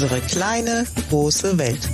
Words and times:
Unsere 0.00 0.20
kleine, 0.20 0.86
große 1.10 1.58
Welt. 1.58 1.88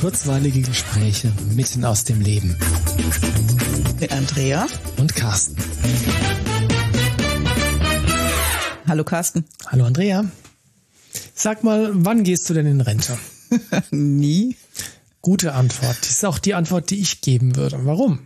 Kurzweilige 0.00 0.60
Gespräche 0.60 1.32
mitten 1.56 1.84
aus 1.84 2.04
dem 2.04 2.20
Leben. 2.20 2.56
Mit 3.98 4.12
Andrea 4.12 4.68
und 4.98 5.16
Carsten. 5.16 5.56
Hallo 8.86 9.02
Carsten. 9.02 9.44
Hallo 9.66 9.86
Andrea. 9.86 10.24
Sag 11.34 11.64
mal, 11.64 11.90
wann 11.94 12.22
gehst 12.22 12.48
du 12.48 12.54
denn 12.54 12.66
in 12.66 12.80
Rente? 12.80 13.18
Nie. 13.90 14.54
Gute 15.22 15.54
Antwort. 15.54 15.98
Das 16.00 16.10
ist 16.10 16.24
auch 16.24 16.38
die 16.38 16.54
Antwort, 16.54 16.90
die 16.90 17.00
ich 17.00 17.22
geben 17.22 17.56
würde. 17.56 17.80
Warum? 17.82 18.20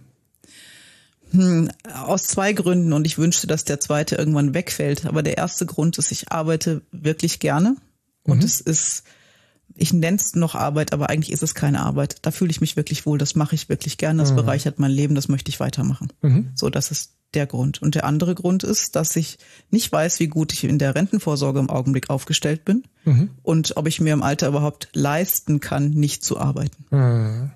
Hm, 1.31 1.71
aus 1.91 2.25
zwei 2.25 2.53
Gründen 2.53 2.93
und 2.93 3.07
ich 3.07 3.17
wünschte, 3.17 3.47
dass 3.47 3.65
der 3.65 3.81
zweite 3.81 4.17
irgendwann 4.17 4.53
wegfällt. 4.53 5.07
Aber 5.07 5.23
der 5.23 5.39
erste 5.39 5.65
Grund 5.65 5.97
ist, 5.97 6.13
ich 6.13 6.31
arbeite 6.31 6.83
wirklich 6.93 7.39
gerne 7.39 7.79
und 8.25 8.39
mhm. 8.39 8.45
es 8.45 8.61
ist, 8.61 9.05
ich 9.77 9.93
nenne 9.93 10.17
es 10.17 10.35
noch 10.35 10.55
Arbeit, 10.55 10.93
aber 10.93 11.11
eigentlich 11.11 11.33
ist 11.33 11.43
es 11.43 11.55
keine 11.55 11.81
Arbeit. 11.81 12.19
Da 12.23 12.31
fühle 12.31 12.51
ich 12.51 12.61
mich 12.61 12.77
wirklich 12.77 13.07
wohl, 13.07 13.19
das 13.19 13.35
mache 13.35 13.55
ich 13.55 13.69
wirklich 13.69 13.99
gerne, 13.99 14.21
das 14.21 14.33
mhm. 14.33 14.37
bereichert 14.37 14.79
mein 14.79 14.91
Leben, 14.91 15.15
das 15.15 15.29
möchte 15.29 15.51
ich 15.51 15.61
weitermachen. 15.61 16.13
Mhm. 16.23 16.51
So, 16.55 16.71
das 16.71 16.91
ist 16.91 17.13
der 17.35 17.47
Grund. 17.47 17.83
Und 17.83 17.95
der 17.95 18.05
andere 18.05 18.35
Grund 18.35 18.63
ist, 18.63 18.97
dass 18.97 19.17
ich 19.17 19.39
nicht 19.71 19.91
weiß, 19.91 20.21
wie 20.21 20.29
gut 20.29 20.53
ich 20.53 20.65
in 20.65 20.79
der 20.79 20.95
Rentenvorsorge 20.95 21.59
im 21.59 21.71
Augenblick 21.71 22.11
aufgestellt 22.11 22.65
bin 22.65 22.85
mhm. 23.05 23.31
und 23.43 23.77
ob 23.77 23.89
ich 23.89 24.01
mir 24.01 24.13
im 24.13 24.23
Alter 24.23 24.49
überhaupt 24.49 24.89
leisten 24.93 25.61
kann, 25.61 25.91
nicht 25.91 26.25
zu 26.25 26.39
arbeiten. 26.39 26.85
Mhm 26.91 27.51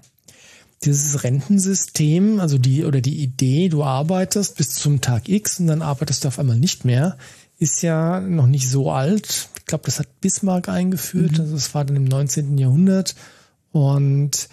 dieses 0.85 1.25
Rentensystem, 1.25 2.39
also 2.41 2.59
die 2.59 2.85
oder 2.85 3.01
die 3.01 3.21
Idee, 3.21 3.69
du 3.69 3.83
arbeitest 3.83 4.57
bis 4.57 4.75
zum 4.75 5.01
Tag 5.01 5.29
X 5.29 5.59
und 5.59 5.67
dann 5.67 5.83
arbeitest 5.83 6.23
du 6.23 6.29
auf 6.29 6.39
einmal 6.39 6.59
nicht 6.59 6.85
mehr, 6.85 7.19
ist 7.59 7.83
ja 7.83 8.21
noch 8.21 8.47
nicht 8.47 8.69
so 8.69 8.91
alt. 8.91 9.49
Ich 9.59 9.67
glaube, 9.67 9.85
das 9.85 9.99
hat 9.99 10.21
Bismarck 10.21 10.69
eingeführt. 10.69 11.33
Mhm. 11.33 11.41
Also 11.41 11.55
das 11.55 11.75
war 11.75 11.85
dann 11.85 11.97
im 11.97 12.05
19. 12.05 12.57
Jahrhundert. 12.57 13.15
Und 13.73 14.49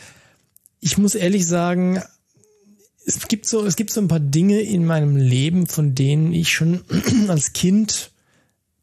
ich 0.79 0.97
muss 0.97 1.16
ehrlich 1.16 1.45
sagen, 1.45 2.02
es 3.05 3.27
gibt 3.27 3.45
so, 3.47 3.66
es 3.66 3.75
gibt 3.75 3.91
so 3.91 4.02
ein 4.02 4.07
paar 4.07 4.19
Dinge 4.19 4.61
in 4.61 4.85
meinem 4.85 5.16
Leben, 5.16 5.67
von 5.67 5.95
denen 5.95 6.33
ich 6.33 6.52
schon 6.52 6.83
als 7.27 7.53
Kind 7.53 8.11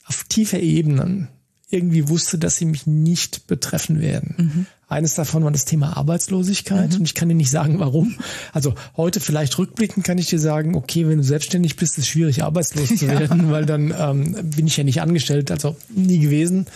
auf 0.05 0.25
tiefer 0.25 0.61
Ebenen 0.61 1.29
irgendwie 1.69 2.09
wusste, 2.09 2.39
dass 2.39 2.57
sie 2.57 2.67
mich 2.67 2.87
nicht 2.87 3.47
betreffen 3.47 4.01
werden. 4.01 4.35
Mhm. 4.39 4.67
Eines 4.93 5.15
davon 5.15 5.45
war 5.45 5.51
das 5.51 5.65
Thema 5.65 5.97
Arbeitslosigkeit 5.97 6.91
mhm. 6.91 6.97
und 6.97 7.05
ich 7.05 7.15
kann 7.15 7.29
dir 7.29 7.35
nicht 7.35 7.51
sagen, 7.51 7.79
warum. 7.79 8.17
Also 8.53 8.75
heute 8.97 9.21
vielleicht 9.21 9.59
rückblickend 9.59 10.05
kann 10.05 10.19
ich 10.19 10.29
dir 10.29 10.39
sagen, 10.39 10.75
okay, 10.75 11.09
wenn 11.09 11.19
du 11.19 11.25
selbstständig 11.25 11.77
bist, 11.77 11.99
ist 11.99 12.05
es 12.05 12.09
schwierig, 12.09 12.45
arbeitslos 12.45 12.89
zu 12.97 13.09
werden, 13.09 13.47
ja. 13.47 13.51
weil 13.51 13.67
dann 13.67 13.95
ähm, 13.97 14.51
bin 14.51 14.67
ich 14.67 14.77
ja 14.77 14.85
nicht 14.85 15.01
angestellt, 15.01 15.51
also 15.51 15.77
nie 15.89 16.19
gewesen. 16.19 16.67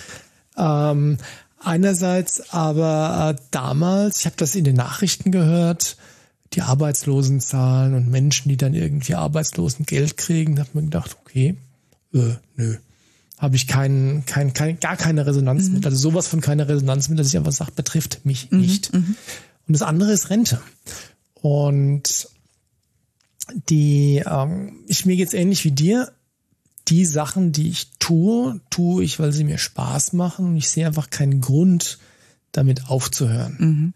Ähm, 0.57 1.19
einerseits 1.63 2.53
aber 2.53 3.37
äh, 3.37 3.43
damals, 3.51 4.21
ich 4.21 4.27
habe 4.27 4.37
das 4.39 4.55
in 4.55 4.65
den 4.65 4.77
Nachrichten 4.77 5.31
gehört, 5.31 5.97
die 6.53 6.63
Arbeitslosenzahlen 6.63 7.95
und 7.95 8.09
Menschen, 8.09 8.49
die 8.49 8.57
dann 8.57 8.75
irgendwie 8.75 9.15
arbeitslosen 9.15 9.85
Geld 9.85 10.17
kriegen, 10.17 10.57
da 10.57 10.63
habe 10.63 10.71
mir 10.75 10.85
gedacht, 10.85 11.17
okay, 11.25 11.57
äh, 12.15 12.35
nö, 12.57 12.77
habe 13.39 13.57
ich 13.57 13.67
keinen, 13.67 14.25
kein, 14.25 14.55
kein, 14.55 14.81
gar 14.81 14.97
keine 14.97 15.27
Resonanz 15.27 15.69
mhm. 15.69 15.75
mit. 15.75 15.87
Also 15.87 15.97
sowas 15.97 16.27
von 16.27 16.41
keine 16.41 16.69
Resonanz 16.69 17.09
mit, 17.09 17.19
dass 17.19 17.29
ich 17.29 17.37
einfach 17.37 17.53
sage, 17.53 17.73
betrifft 17.73 18.25
mich 18.25 18.51
mhm. 18.51 18.61
nicht. 18.61 18.93
Mhm. 18.93 19.17
Und 19.69 19.73
das 19.73 19.83
andere 19.83 20.13
ist 20.13 20.31
Rente. 20.31 20.61
Und 21.35 22.29
die, 23.69 24.23
ähm, 24.27 24.85
ich 24.87 25.05
mir 25.07 25.17
geht's 25.17 25.35
ähnlich 25.35 25.65
wie 25.65 25.73
dir. 25.73 26.13
Die 26.89 27.05
Sachen, 27.05 27.53
die 27.53 27.69
ich 27.69 27.91
tue, 27.99 28.61
tue 28.71 29.03
ich, 29.03 29.19
weil 29.19 29.33
sie 29.33 29.45
mir 29.45 29.59
Spaß 29.59 30.13
machen 30.13 30.47
und 30.47 30.57
ich 30.57 30.71
sehe 30.71 30.87
einfach 30.87 31.11
keinen 31.11 31.41
Grund, 31.41 31.99
damit 32.53 32.89
aufzuhören. 32.89 33.57
Mhm. 33.59 33.95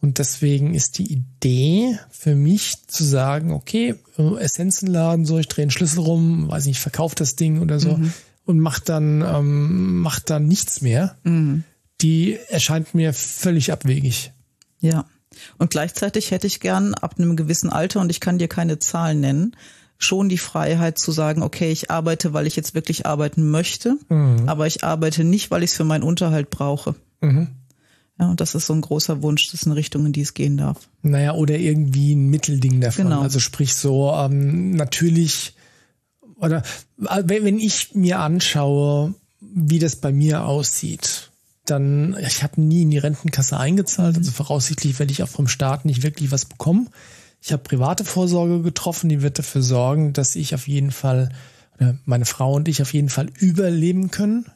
Und 0.00 0.18
deswegen 0.18 0.74
ist 0.74 0.98
die 0.98 1.12
Idee 1.12 1.98
für 2.10 2.34
mich 2.34 2.86
zu 2.86 3.04
sagen, 3.04 3.52
okay, 3.52 3.94
Essenzenladen, 4.16 5.26
so, 5.26 5.38
ich 5.38 5.48
drehe 5.48 5.64
einen 5.64 5.70
Schlüssel 5.70 6.00
rum, 6.00 6.48
weiß 6.48 6.64
nicht, 6.64 6.78
ich 6.78 6.82
verkaufe 6.82 7.14
das 7.14 7.36
Ding 7.36 7.60
oder 7.60 7.78
so. 7.78 8.00
Und 8.50 8.58
macht 8.58 8.88
dann, 8.88 9.22
ähm, 9.22 10.00
macht 10.00 10.28
dann 10.28 10.48
nichts 10.48 10.80
mehr, 10.80 11.16
mhm. 11.22 11.62
die 12.00 12.36
erscheint 12.48 12.96
mir 12.96 13.12
völlig 13.12 13.70
abwegig. 13.70 14.32
Ja. 14.80 15.04
Und 15.56 15.70
gleichzeitig 15.70 16.32
hätte 16.32 16.48
ich 16.48 16.58
gern 16.58 16.94
ab 16.94 17.14
einem 17.16 17.36
gewissen 17.36 17.70
Alter, 17.70 18.00
und 18.00 18.10
ich 18.10 18.18
kann 18.18 18.38
dir 18.38 18.48
keine 18.48 18.80
Zahlen 18.80 19.20
nennen, 19.20 19.54
schon 19.98 20.28
die 20.28 20.36
Freiheit 20.36 20.98
zu 20.98 21.12
sagen, 21.12 21.44
okay, 21.44 21.70
ich 21.70 21.92
arbeite, 21.92 22.32
weil 22.32 22.48
ich 22.48 22.56
jetzt 22.56 22.74
wirklich 22.74 23.06
arbeiten 23.06 23.52
möchte, 23.52 23.98
mhm. 24.08 24.48
aber 24.48 24.66
ich 24.66 24.82
arbeite 24.82 25.22
nicht, 25.22 25.52
weil 25.52 25.62
ich 25.62 25.70
es 25.70 25.76
für 25.76 25.84
meinen 25.84 26.02
Unterhalt 26.02 26.50
brauche. 26.50 26.96
Mhm. 27.20 27.46
Ja, 28.18 28.30
und 28.30 28.40
das 28.40 28.56
ist 28.56 28.66
so 28.66 28.72
ein 28.72 28.80
großer 28.80 29.22
Wunsch, 29.22 29.44
das 29.52 29.60
ist 29.60 29.66
eine 29.66 29.76
Richtung, 29.76 30.06
in 30.06 30.12
die 30.12 30.22
es 30.22 30.34
gehen 30.34 30.56
darf. 30.56 30.88
Naja, 31.02 31.34
oder 31.34 31.56
irgendwie 31.56 32.16
ein 32.16 32.30
Mittelding 32.30 32.80
davon. 32.80 33.04
Genau. 33.04 33.20
Also 33.20 33.38
sprich 33.38 33.74
so, 33.74 34.12
ähm, 34.12 34.72
natürlich 34.72 35.54
oder 36.40 36.62
äh, 37.06 37.22
wenn 37.26 37.58
ich 37.58 37.94
mir 37.94 38.20
anschaue, 38.20 39.14
wie 39.40 39.78
das 39.78 39.96
bei 39.96 40.12
mir 40.12 40.44
aussieht, 40.44 41.30
dann, 41.66 42.16
ich 42.26 42.42
habe 42.42 42.60
nie 42.60 42.82
in 42.82 42.90
die 42.90 42.98
Rentenkasse 42.98 43.58
eingezahlt, 43.58 44.16
also 44.16 44.30
voraussichtlich 44.30 44.98
werde 44.98 45.12
ich 45.12 45.22
auch 45.22 45.28
vom 45.28 45.48
Staat 45.48 45.84
nicht 45.84 46.02
wirklich 46.02 46.30
was 46.32 46.44
bekommen. 46.44 46.88
Ich 47.42 47.52
habe 47.52 47.62
private 47.62 48.04
Vorsorge 48.04 48.62
getroffen, 48.62 49.08
die 49.08 49.22
wird 49.22 49.38
dafür 49.38 49.62
sorgen, 49.62 50.12
dass 50.12 50.36
ich 50.36 50.54
auf 50.54 50.68
jeden 50.68 50.90
Fall, 50.90 51.30
meine 52.04 52.26
Frau 52.26 52.54
und 52.54 52.68
ich 52.68 52.82
auf 52.82 52.92
jeden 52.92 53.08
Fall 53.08 53.28
überleben 53.38 54.10
können. 54.10 54.46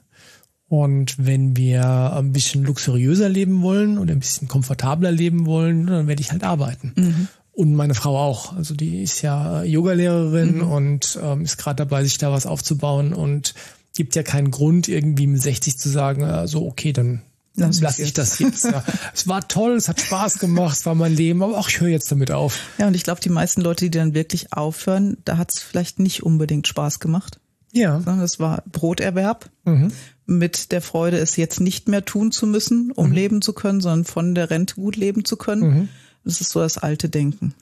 Und 0.69 1.15
wenn 1.19 1.56
wir 1.56 2.12
ein 2.15 2.33
bisschen 2.33 2.65
luxuriöser 2.65 3.28
leben 3.28 3.62
wollen 3.62 3.97
oder 3.97 4.12
ein 4.12 4.21
bisschen 4.21 4.49
komfortabler 4.49 5.11
leben 5.11 5.47
wollen, 5.47 5.87
dann 5.87 6.06
werde 6.06 6.21
ich 6.21 6.33
halt 6.33 6.45
arbeiten. 6.45 6.93
Mhm. 6.97 7.28
Und 7.54 7.75
meine 7.75 7.94
Frau 7.94 8.19
auch. 8.19 8.56
Also 8.56 8.75
die 8.75 9.03
ist 9.03 9.22
ja 9.22 9.62
Yogalehrerin 9.62 10.56
mhm. 10.56 10.72
und 10.72 11.19
ähm, 11.22 11.42
ist 11.42 11.56
gerade 11.56 11.76
dabei, 11.76 12.03
sich 12.03 12.19
da 12.19 12.32
was 12.32 12.47
aufzubauen 12.47 13.12
und 13.12 13.54
gibt 13.94 14.16
ja 14.16 14.25
keinen 14.25 14.50
Grund, 14.50 14.88
irgendwie 14.88 15.28
mit 15.28 15.41
60 15.41 15.78
zu 15.78 15.88
sagen, 15.88 16.22
äh, 16.22 16.48
so 16.48 16.66
okay, 16.66 16.92
dann 16.92 17.22
lass, 17.54 17.81
lass 17.81 17.98
ich 18.00 18.12
das 18.12 18.41
jetzt. 18.41 18.65
Ja. 18.65 18.82
es 19.15 19.28
war 19.28 19.47
toll, 19.47 19.75
es 19.75 19.88
hat 19.88 20.00
Spaß 20.00 20.41
gemacht, 20.41 20.76
es 20.76 20.87
war 20.87 20.97
mein 20.97 21.15
Leben, 21.15 21.42
aber 21.42 21.56
auch 21.56 21.69
ich 21.69 21.81
höre 21.81 21.88
jetzt 21.88 22.10
damit 22.10 22.32
auf. 22.32 22.59
Ja, 22.78 22.88
und 22.88 22.94
ich 22.94 23.04
glaube, 23.04 23.20
die 23.20 23.31
meisten 23.31 23.60
Leute, 23.60 23.84
die 23.84 23.97
dann 23.97 24.15
wirklich 24.15 24.53
aufhören, 24.53 25.19
da 25.25 25.36
hat 25.36 25.53
es 25.53 25.60
vielleicht 25.60 26.00
nicht 26.00 26.25
unbedingt 26.25 26.66
Spaß 26.66 26.98
gemacht. 26.98 27.38
Ja. 27.72 28.00
Sondern 28.00 28.25
es 28.25 28.38
war 28.38 28.62
Broterwerb 28.71 29.50
mhm. 29.65 29.92
mit 30.26 30.72
der 30.72 30.81
Freude, 30.81 31.19
es 31.19 31.36
jetzt 31.36 31.60
nicht 31.60 31.88
mehr 31.88 32.04
tun 32.04 32.31
zu 32.32 32.47
müssen, 32.47 32.92
um 32.92 33.09
mhm. 33.09 33.15
leben 33.15 33.42
zu 33.42 33.53
können, 33.53 33.81
sondern 33.81 34.04
von 34.04 34.34
der 34.34 34.50
Rente 34.50 34.76
gut 34.76 34.97
leben 34.97 35.25
zu 35.25 35.36
können. 35.36 35.88
Das 36.25 36.41
ist 36.41 36.51
so 36.51 36.61
das 36.61 36.79
alte 36.79 37.09
Denken. 37.09 37.55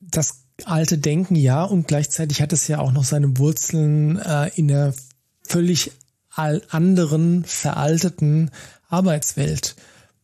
Das 0.00 0.42
alte 0.64 0.98
Denken, 0.98 1.36
ja, 1.36 1.64
und 1.64 1.86
gleichzeitig 1.86 2.42
hat 2.42 2.52
es 2.52 2.68
ja 2.68 2.78
auch 2.78 2.92
noch 2.92 3.04
seine 3.04 3.38
Wurzeln 3.38 4.18
äh, 4.18 4.50
in 4.56 4.68
der 4.68 4.94
völlig 5.42 5.92
anderen, 6.70 7.44
veralteten 7.44 8.50
Arbeitswelt. 8.88 9.74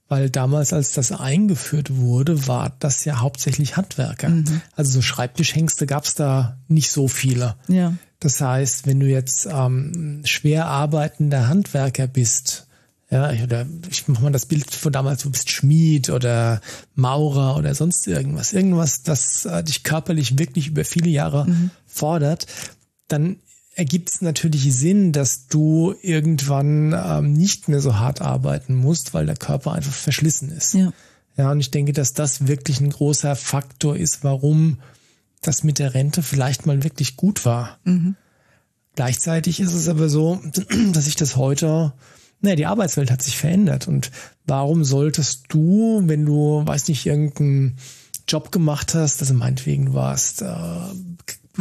Weil 0.07 0.31
damals, 0.31 0.73
als 0.73 0.93
das 0.93 1.13
eingeführt 1.13 1.97
wurde, 1.97 2.47
war 2.47 2.77
das 2.79 3.05
ja 3.05 3.21
hauptsächlich 3.21 3.77
Handwerker. 3.77 4.29
Mhm. 4.29 4.61
Also 4.77 4.93
so 4.93 5.03
Schreibtischhengste 5.03 5.87
gab 5.87 6.05
es 6.05 6.15
da 6.15 6.59
nicht 6.69 6.91
so 6.91 7.09
viele. 7.09 7.57
Ja. 7.69 7.95
Das 8.21 8.41
heißt, 8.41 8.87
wenn 8.87 9.01
du 9.01 9.07
jetzt 9.07 9.49
ähm, 9.51 10.21
schwer 10.25 10.67
arbeitender 10.67 11.49
Handwerker 11.49 12.07
bist, 12.07 12.69
ja, 13.15 13.45
oder 13.45 13.65
ich 13.89 14.09
mache 14.09 14.25
mal 14.25 14.33
das 14.33 14.47
Bild 14.47 14.69
von 14.69 14.93
damals, 14.93 15.23
du 15.23 15.31
bist 15.31 15.49
Schmied 15.49 16.11
oder 16.11 16.61
Maurer 16.97 17.57
oder 17.57 17.73
sonst 17.77 18.09
irgendwas. 18.09 18.53
Irgendwas, 18.53 19.05
das 19.05 19.45
äh, 19.45 19.63
dich 19.63 19.85
körperlich 19.85 20.37
wirklich 20.37 20.67
über 20.67 20.85
viele 20.85 21.11
Jahre 21.11 21.47
mhm. 21.49 21.71
fordert. 21.87 22.49
Dann 23.07 23.37
ergibt 23.77 24.11
es 24.11 24.21
natürlich 24.21 24.75
Sinn, 24.75 25.13
dass 25.13 25.47
du 25.47 25.95
irgendwann 26.03 26.93
ähm, 26.93 27.35
nicht 27.35 27.69
mehr 27.69 27.81
so 27.81 28.01
hart 28.01 28.21
arbeiten 28.21 28.75
musst, 28.75 29.15
weil 29.15 29.27
der 29.27 29.37
Körper 29.37 29.75
einfach 29.75 29.93
verschlissen 29.93 30.51
ist. 30.51 30.75
Ja. 30.75 30.93
ja, 31.37 31.53
und 31.53 31.61
ich 31.61 31.71
denke, 31.71 31.93
dass 31.93 32.15
das 32.15 32.49
wirklich 32.49 32.81
ein 32.81 32.91
großer 32.91 33.37
Faktor 33.37 33.97
ist, 33.97 34.25
warum 34.25 34.79
das 35.41 35.63
mit 35.63 35.79
der 35.79 35.95
Rente 35.95 36.21
vielleicht 36.21 36.67
mal 36.67 36.83
wirklich 36.83 37.15
gut 37.15 37.45
war. 37.45 37.79
Mhm. 37.85 38.17
Gleichzeitig 38.97 39.61
ist 39.61 39.73
es 39.73 39.89
aber 39.89 40.09
so, 40.09 40.41
dass 40.93 41.07
ich 41.07 41.15
das 41.15 41.37
heute 41.37 41.93
naja, 42.45 42.57
die 42.57 42.67
Arbeitswelt 42.67 43.11
hat 43.11 43.23
sich 43.23 43.37
verändert. 43.37 43.89
Und 43.89 44.11
warum 44.47 44.85
solltest 44.85 45.47
du, 45.49 46.03
wenn 46.05 46.25
du, 46.25 46.63
weiß 46.65 46.89
nicht, 46.89 47.07
irgendeinen 47.07 47.77
Job 48.29 48.53
gemacht 48.53 48.95
hast, 48.95 49.21
also 49.21 49.35
meinetwegen 49.35 49.95
warst 49.95 50.43
äh, 50.43 50.47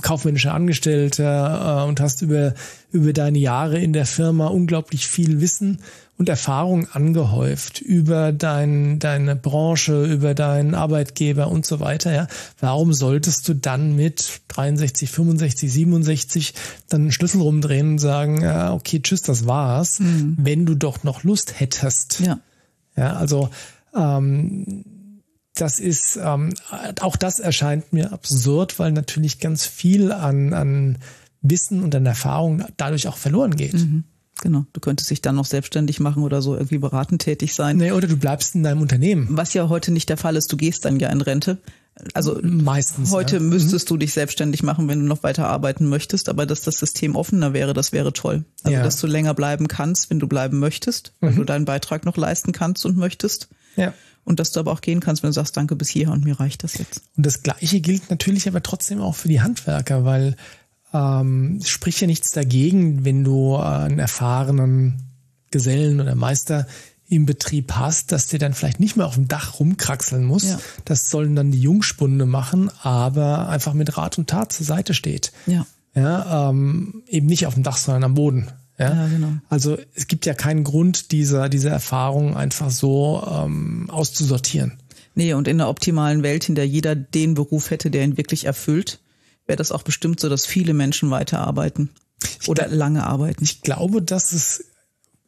kaufmännischer 0.01 0.53
Angestellter 0.53 1.83
äh, 1.83 1.87
und 1.87 1.99
hast 1.99 2.21
über, 2.21 2.53
über 2.91 3.13
deine 3.13 3.39
Jahre 3.39 3.79
in 3.79 3.93
der 3.93 4.05
Firma 4.05 4.47
unglaublich 4.47 5.07
viel 5.07 5.41
Wissen 5.41 5.79
und 6.17 6.29
Erfahrung 6.29 6.87
angehäuft 6.91 7.81
über 7.81 8.31
dein, 8.31 8.99
deine 8.99 9.35
Branche, 9.35 10.05
über 10.05 10.33
deinen 10.35 10.75
Arbeitgeber 10.75 11.47
und 11.47 11.65
so 11.65 11.79
weiter. 11.79 12.13
Ja. 12.13 12.27
Warum 12.59 12.93
solltest 12.93 13.47
du 13.47 13.55
dann 13.55 13.95
mit 13.95 14.41
63, 14.49 15.09
65, 15.09 15.73
67 15.73 16.53
dann 16.89 17.01
einen 17.01 17.11
Schlüssel 17.11 17.41
rumdrehen 17.41 17.93
und 17.93 17.99
sagen, 17.99 18.41
ja, 18.41 18.73
okay, 18.73 19.01
tschüss, 19.01 19.23
das 19.23 19.47
war's, 19.47 19.99
mhm. 19.99 20.37
wenn 20.39 20.65
du 20.65 20.75
doch 20.75 21.03
noch 21.03 21.23
Lust 21.23 21.59
hättest? 21.59 22.19
Ja. 22.19 22.39
Ja, 22.95 23.13
also 23.13 23.49
ähm, 23.95 24.85
das 25.55 25.79
ist, 25.79 26.17
ähm, 26.21 26.53
auch 27.01 27.15
das 27.15 27.39
erscheint 27.39 27.93
mir 27.93 28.11
absurd, 28.11 28.79
weil 28.79 28.91
natürlich 28.91 29.39
ganz 29.39 29.65
viel 29.65 30.11
an, 30.11 30.53
an 30.53 30.97
Wissen 31.41 31.83
und 31.83 31.93
an 31.93 32.05
Erfahrung 32.05 32.63
dadurch 32.77 33.07
auch 33.07 33.17
verloren 33.17 33.55
geht. 33.55 33.73
Mhm. 33.73 34.03
Genau. 34.41 34.65
Du 34.73 34.79
könntest 34.79 35.09
dich 35.09 35.21
dann 35.21 35.35
noch 35.35 35.45
selbstständig 35.45 35.99
machen 35.99 36.23
oder 36.23 36.41
so 36.41 36.55
irgendwie 36.55 36.79
beratend 36.79 37.21
tätig 37.21 37.53
sein. 37.53 37.77
Nee, 37.77 37.91
oder 37.91 38.07
du 38.07 38.17
bleibst 38.17 38.55
in 38.55 38.63
deinem 38.63 38.81
Unternehmen. 38.81 39.27
Was 39.29 39.53
ja 39.53 39.69
heute 39.69 39.91
nicht 39.91 40.09
der 40.09 40.17
Fall 40.17 40.35
ist. 40.35 40.51
Du 40.51 40.57
gehst 40.57 40.85
dann 40.85 40.99
ja 40.99 41.09
in 41.09 41.21
Rente. 41.21 41.59
Also 42.13 42.39
meistens. 42.41 43.11
Heute 43.11 43.35
ja. 43.35 43.41
müsstest 43.41 43.87
mhm. 43.87 43.93
du 43.93 43.97
dich 43.97 44.13
selbstständig 44.13 44.63
machen, 44.63 44.87
wenn 44.87 45.01
du 45.01 45.05
noch 45.05 45.21
weiter 45.21 45.47
arbeiten 45.47 45.87
möchtest, 45.87 46.27
aber 46.27 46.47
dass 46.47 46.61
das 46.61 46.79
System 46.79 47.15
offener 47.15 47.53
wäre, 47.53 47.73
das 47.73 47.91
wäre 47.91 48.11
toll. 48.11 48.43
Also 48.63 48.75
ja. 48.75 48.83
dass 48.83 48.99
du 48.99 49.05
länger 49.05 49.35
bleiben 49.35 49.67
kannst, 49.67 50.09
wenn 50.09 50.19
du 50.19 50.27
bleiben 50.27 50.59
möchtest, 50.59 51.13
wenn 51.21 51.33
mhm. 51.33 51.37
du 51.37 51.43
deinen 51.43 51.65
Beitrag 51.65 52.03
noch 52.05 52.17
leisten 52.17 52.51
kannst 52.51 52.85
und 52.87 52.97
möchtest. 52.97 53.49
Ja. 53.75 53.93
Und 54.25 54.39
dass 54.39 54.51
du 54.51 54.59
aber 54.59 54.71
auch 54.71 54.81
gehen 54.81 54.99
kannst, 55.01 55.21
wenn 55.21 55.29
du 55.29 55.33
sagst, 55.33 55.57
danke 55.57 55.75
bis 55.75 55.89
hierher 55.89 56.13
und 56.13 56.23
mir 56.23 56.39
reicht 56.39 56.63
das 56.63 56.77
jetzt. 56.77 57.01
Und 57.17 57.25
das 57.25 57.43
Gleiche 57.43 57.81
gilt 57.81 58.09
natürlich 58.09 58.47
aber 58.47 58.63
trotzdem 58.63 59.01
auch 59.01 59.15
für 59.15 59.27
die 59.27 59.41
Handwerker, 59.41 60.05
weil 60.05 60.35
ähm, 60.93 61.59
spricht 61.63 61.99
ja 62.01 62.07
nichts 62.07 62.31
dagegen, 62.31 63.03
wenn 63.03 63.23
du 63.23 63.57
einen 63.57 63.99
erfahrenen 63.99 65.03
Gesellen 65.51 65.99
oder 65.99 66.15
Meister 66.15 66.67
im 67.07 67.25
Betrieb 67.25 67.73
hast, 67.73 68.11
dass 68.11 68.27
der 68.27 68.39
dann 68.39 68.53
vielleicht 68.53 68.79
nicht 68.79 68.95
mehr 68.95 69.05
auf 69.05 69.15
dem 69.15 69.27
Dach 69.27 69.59
rumkraxeln 69.59 70.23
muss. 70.23 70.43
Ja. 70.43 70.59
Das 70.85 71.09
sollen 71.09 71.35
dann 71.35 71.51
die 71.51 71.61
Jungspunde 71.61 72.25
machen, 72.25 72.71
aber 72.81 73.49
einfach 73.49 73.73
mit 73.73 73.97
Rat 73.97 74.17
und 74.17 74.29
Tat 74.29 74.51
zur 74.53 74.65
Seite 74.65 74.93
steht. 74.93 75.31
Ja. 75.45 75.65
Ja, 75.95 76.49
ähm, 76.49 77.03
eben 77.07 77.27
nicht 77.27 77.45
auf 77.45 77.53
dem 77.53 77.61
Dach, 77.61 77.77
sondern 77.77 78.03
am 78.03 78.13
Boden. 78.15 78.47
Ja? 78.77 78.93
ja, 78.93 79.07
genau. 79.07 79.33
Also 79.49 79.77
es 79.93 80.07
gibt 80.07 80.25
ja 80.25 80.33
keinen 80.33 80.63
Grund, 80.63 81.11
diese, 81.11 81.49
diese 81.49 81.69
Erfahrung 81.69 82.35
einfach 82.35 82.71
so 82.71 83.23
ähm, 83.29 83.89
auszusortieren. 83.89 84.79
Nee, 85.15 85.33
und 85.33 85.47
in 85.47 85.59
der 85.59 85.69
optimalen 85.69 86.23
Welt, 86.23 86.49
in 86.49 86.55
der 86.55 86.67
jeder 86.67 86.95
den 86.95 87.35
Beruf 87.35 87.69
hätte, 87.69 87.91
der 87.91 88.03
ihn 88.03 88.17
wirklich 88.17 88.45
erfüllt, 88.45 88.99
wäre 89.45 89.57
das 89.57 89.71
auch 89.71 89.83
bestimmt 89.83 90.19
so, 90.19 90.29
dass 90.29 90.45
viele 90.45 90.73
Menschen 90.73 91.11
weiterarbeiten 91.11 91.89
oder 92.47 92.65
glaub, 92.65 92.77
lange 92.77 93.05
arbeiten. 93.05 93.43
Ich 93.43 93.61
glaube, 93.61 94.01
dass 94.01 94.31
es 94.31 94.65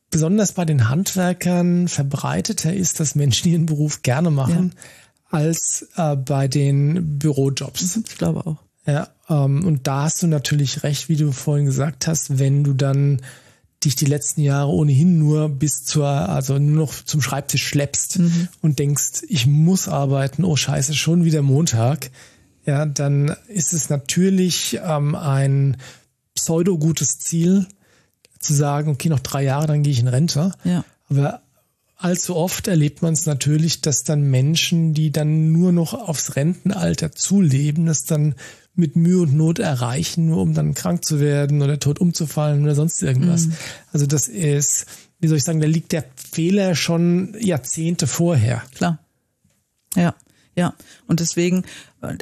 besonders 0.09 0.53
bei 0.53 0.65
den 0.65 0.89
Handwerkern 0.89 1.87
verbreiteter 1.87 2.73
ist, 2.73 2.99
dass 2.99 3.15
Menschen 3.15 3.51
ihren 3.51 3.65
Beruf 3.65 4.01
gerne 4.01 4.31
machen, 4.31 4.73
ja. 4.73 5.37
als 5.37 5.87
äh, 5.97 6.15
bei 6.15 6.47
den 6.47 7.19
Bürojobs. 7.19 7.97
Mhm, 7.97 8.05
ich 8.07 8.17
glaube 8.17 8.45
auch. 8.45 8.57
Ja, 8.87 9.09
und 9.33 9.87
da 9.87 10.03
hast 10.03 10.21
du 10.23 10.27
natürlich 10.27 10.83
recht, 10.83 11.09
wie 11.09 11.15
du 11.15 11.31
vorhin 11.31 11.65
gesagt 11.65 12.07
hast, 12.07 12.37
wenn 12.37 12.63
du 12.63 12.73
dann 12.73 13.21
dich 13.83 13.95
die 13.95 14.05
letzten 14.05 14.41
Jahre 14.41 14.69
ohnehin 14.71 15.19
nur 15.19 15.49
bis 15.49 15.85
zur, 15.85 16.07
also 16.07 16.57
nur 16.57 16.85
noch 16.85 16.93
zum 16.93 17.21
Schreibtisch 17.21 17.65
schleppst 17.65 18.19
mhm. 18.19 18.47
und 18.61 18.79
denkst, 18.79 19.23
ich 19.27 19.45
muss 19.45 19.87
arbeiten, 19.87 20.43
oh 20.43 20.55
scheiße, 20.55 20.93
schon 20.95 21.23
wieder 21.23 21.41
Montag, 21.41 22.09
ja, 22.65 22.85
dann 22.85 23.35
ist 23.47 23.73
es 23.73 23.89
natürlich 23.89 24.79
ähm, 24.83 25.13
ein 25.13 25.77
pseudo-gutes 26.33 27.19
Ziel, 27.19 27.67
zu 28.39 28.53
sagen, 28.53 28.91
okay, 28.91 29.09
noch 29.09 29.19
drei 29.19 29.43
Jahre, 29.43 29.67
dann 29.67 29.83
gehe 29.83 29.91
ich 29.91 29.99
in 29.99 30.07
Rente. 30.07 30.51
Ja. 30.63 30.85
Aber 31.09 31.41
allzu 31.97 32.35
oft 32.35 32.67
erlebt 32.67 33.01
man 33.01 33.13
es 33.13 33.25
natürlich, 33.25 33.81
dass 33.81 34.03
dann 34.03 34.23
Menschen, 34.23 34.93
die 34.93 35.11
dann 35.11 35.51
nur 35.51 35.71
noch 35.71 35.93
aufs 35.93 36.35
Rentenalter 36.35 37.11
zuleben, 37.11 37.85
das 37.85 38.03
dann 38.03 38.35
mit 38.75 38.95
Mühe 38.95 39.21
und 39.21 39.33
Not 39.33 39.59
erreichen, 39.59 40.27
nur 40.27 40.41
um 40.41 40.53
dann 40.53 40.73
krank 40.73 41.05
zu 41.05 41.19
werden 41.19 41.61
oder 41.61 41.79
tot 41.79 41.99
umzufallen 41.99 42.63
oder 42.63 42.75
sonst 42.75 43.01
irgendwas. 43.01 43.47
Mhm. 43.47 43.53
Also 43.93 44.05
das 44.05 44.27
ist, 44.27 44.85
wie 45.19 45.27
soll 45.27 45.37
ich 45.37 45.43
sagen, 45.43 45.61
da 45.61 45.67
liegt 45.67 45.93
der 45.93 46.03
Fehler 46.15 46.75
schon 46.75 47.35
Jahrzehnte 47.39 48.05
vorher. 48.05 48.63
Klar. 48.75 48.99
Ja, 49.95 50.13
ja. 50.55 50.73
Und 51.07 51.21
deswegen 51.21 51.63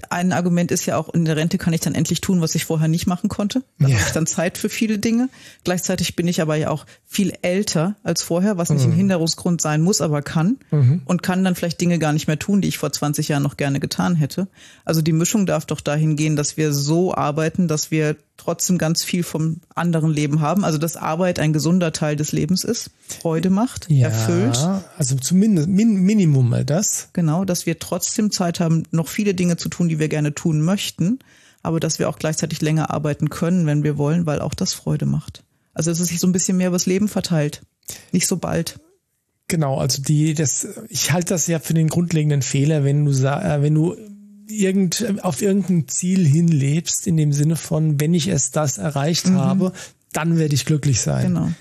ein 0.10 0.32
Argument 0.32 0.72
ist 0.72 0.86
ja 0.86 0.98
auch, 0.98 1.14
in 1.14 1.26
der 1.26 1.36
Rente 1.36 1.58
kann 1.58 1.74
ich 1.74 1.82
dann 1.82 1.96
endlich 1.96 2.22
tun, 2.22 2.42
was 2.42 2.56
ich 2.56 2.66
vorher 2.66 2.88
nicht 2.88 3.08
machen 3.08 3.30
konnte. 3.30 3.64
Da 3.80 3.88
ja. 3.88 3.96
habe 3.96 4.08
ich 4.08 4.14
dann 4.14 4.28
Zeit 4.28 4.58
für 4.58 4.70
viele 4.70 5.00
Dinge. 5.00 5.30
Gleichzeitig 5.64 6.16
bin 6.16 6.28
ich 6.28 6.42
aber 6.42 6.56
ja 6.56 6.70
auch 6.70 6.86
viel 7.06 7.34
älter 7.42 7.96
als 8.04 8.22
vorher, 8.24 8.58
was 8.58 8.70
nicht 8.70 8.86
mhm. 8.86 8.94
ein 8.94 8.96
Hinderungsgrund 8.98 9.62
sein 9.62 9.82
muss, 9.82 10.02
aber 10.02 10.22
kann. 10.22 10.58
Mhm. 10.72 11.02
Und 11.06 11.24
kann 11.24 11.44
dann 11.44 11.56
vielleicht 11.56 11.82
Dinge 11.82 12.00
gar 12.00 12.14
nicht 12.14 12.28
mehr 12.28 12.40
tun, 12.40 12.62
die 12.62 12.68
ich 12.68 12.78
vor 12.78 12.92
20 12.92 13.28
Jahren 13.28 13.44
noch 13.44 13.58
gerne 13.58 13.80
getan 13.80 14.16
hätte. 14.16 14.48
Also 14.86 15.02
die 15.02 15.12
Mischung 15.12 15.46
darf 15.46 15.66
doch 15.66 15.82
dahin 15.82 16.16
gehen, 16.16 16.36
dass 16.36 16.58
wir 16.58 16.74
so 16.74 17.14
arbeiten, 17.14 17.68
dass 17.68 17.92
wir 17.92 18.16
trotzdem 18.38 18.78
ganz 18.78 19.04
viel 19.04 19.24
vom 19.24 19.62
anderen 19.76 20.12
Leben 20.12 20.42
haben. 20.42 20.66
Also 20.66 20.78
dass 20.78 20.98
Arbeit 20.98 21.40
ein 21.40 21.54
gesunder 21.54 21.94
Teil 21.94 22.16
des 22.16 22.32
Lebens 22.32 22.64
ist, 22.64 22.90
Freude 23.08 23.50
macht, 23.50 23.90
ja, 23.90 24.08
erfüllt. 24.08 24.58
Also 24.98 25.16
zumindest 25.16 25.68
min 25.70 25.96
Minimum 25.96 26.50
mal 26.50 26.66
das. 26.66 27.10
Genau, 27.14 27.46
dass 27.46 27.66
wir 27.66 27.80
trotzdem 27.80 28.32
Zeit 28.32 28.60
haben, 28.60 28.84
noch 28.92 29.08
viele 29.08 29.34
Dinge 29.34 29.58
zu 29.58 29.63
tun, 29.70 29.90
die 29.90 30.00
wir 30.00 30.10
gerne 30.10 30.34
tun 30.34 30.62
möchten, 30.62 31.20
aber 31.62 31.80
dass 31.80 32.00
wir 32.00 32.10
auch 32.10 32.20
gleichzeitig 32.20 32.62
länger 32.62 32.92
arbeiten 32.92 33.30
können, 33.30 33.66
wenn 33.66 33.84
wir 33.84 33.98
wollen, 33.98 34.26
weil 34.26 34.42
auch 34.42 34.54
das 34.54 34.74
Freude 34.74 35.06
macht. 35.06 35.44
Also 35.74 35.92
dass 35.92 36.00
es 36.00 36.10
sich 36.10 36.20
so 36.20 36.28
ein 36.28 36.34
bisschen 36.34 36.58
mehr 36.58 36.68
übers 36.68 36.86
Leben 36.86 37.08
verteilt. 37.08 37.62
Nicht 38.12 38.28
so 38.28 38.38
bald. 38.38 38.80
Genau, 39.48 39.78
also 39.78 40.02
die, 40.02 40.34
das, 40.34 40.68
ich 40.90 41.12
halte 41.12 41.34
das 41.34 41.48
ja 41.48 41.60
für 41.60 41.74
den 41.74 41.88
grundlegenden 41.88 42.42
Fehler, 42.42 42.84
wenn 42.84 43.06
du, 43.06 43.12
äh, 43.12 43.62
wenn 43.62 43.76
du 43.76 43.96
irgend, 44.48 45.24
auf 45.24 45.42
irgendein 45.42 45.88
Ziel 45.88 46.26
hinlebst, 46.26 47.08
in 47.08 47.18
dem 47.18 47.34
Sinne 47.34 47.56
von, 47.56 48.00
wenn 48.00 48.14
ich 48.14 48.28
es 48.28 48.52
das 48.52 48.78
erreicht 48.78 49.28
mhm. 49.28 49.38
habe, 49.38 49.74
dann 50.12 50.38
werde 50.38 50.56
ich 50.56 50.66
glücklich 50.66 51.02
sein. 51.02 51.34
Genau. 51.34 51.52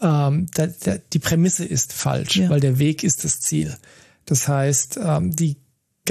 Ähm, 0.00 0.46
da, 0.54 0.66
da, 0.66 0.96
die 1.12 1.18
Prämisse 1.18 1.64
ist 1.64 1.92
falsch, 1.92 2.36
ja. 2.36 2.50
weil 2.50 2.60
der 2.60 2.78
Weg 2.78 3.04
ist 3.04 3.24
das 3.24 3.40
Ziel. 3.40 3.76
Das 4.24 4.48
heißt, 4.48 4.98
ähm, 5.02 5.34
die 5.34 5.56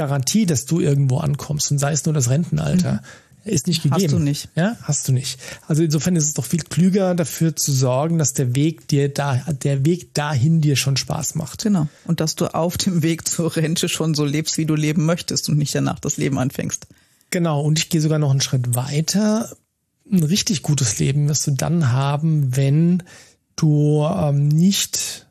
Garantie, 0.02 0.48
dass 0.48 0.66
du 0.66 0.80
irgendwo 0.80 1.20
ankommst 1.20 1.72
und 1.72 1.78
sei 1.78 1.92
es 1.92 2.06
nur 2.06 2.14
das 2.16 2.32
Rentenalter, 2.32 3.04
mhm. 3.46 3.52
ist 3.52 3.68
nicht 3.68 3.84
gegeben. 3.84 4.02
Hast 4.04 4.12
du 4.12 4.18
nicht. 4.18 4.50
Ja, 4.56 4.78
hast 4.82 5.08
du 5.08 5.12
nicht. 5.12 5.40
Also 5.68 5.84
insofern 5.84 6.16
ist 6.16 6.26
es 6.26 6.34
doch 6.34 6.44
viel 6.44 6.64
klüger 6.64 7.14
dafür 7.14 7.56
zu 7.56 7.72
sorgen, 7.72 8.18
dass 8.18 8.34
der 8.34 8.56
Weg 8.56 8.88
dir 8.88 9.14
da, 9.14 9.36
der 9.64 9.86
Weg 9.86 10.16
dahin 10.16 10.60
dir 10.60 10.76
schon 10.76 10.98
Spaß 10.98 11.36
macht. 11.36 11.62
Genau. 11.62 11.88
Und 12.06 12.20
dass 12.20 12.34
du 12.36 12.48
auf 12.48 12.78
dem 12.80 13.04
Weg 13.04 13.28
zur 13.28 13.56
Rente 13.56 13.90
schon 13.90 14.16
so 14.16 14.26
lebst, 14.26 14.58
wie 14.58 14.66
du 14.66 14.74
leben 14.74 15.06
möchtest 15.06 15.50
und 15.50 15.60
nicht 15.60 15.76
danach 15.76 16.00
das 16.00 16.18
Leben 16.18 16.40
anfängst. 16.40 16.88
Genau. 17.30 17.62
Und 17.62 17.78
ich 17.78 17.90
gehe 17.90 18.02
sogar 18.02 18.18
noch 18.18 18.32
einen 18.32 18.42
Schritt 18.42 18.74
weiter. 18.74 19.56
Ein 20.12 20.24
richtig 20.24 20.64
gutes 20.64 20.98
Leben 20.98 21.30
wirst 21.30 21.46
du 21.46 21.52
dann 21.52 21.92
haben, 21.92 22.56
wenn 22.58 23.04
du 23.56 24.04
ähm, 24.04 24.48
nicht 24.48 25.28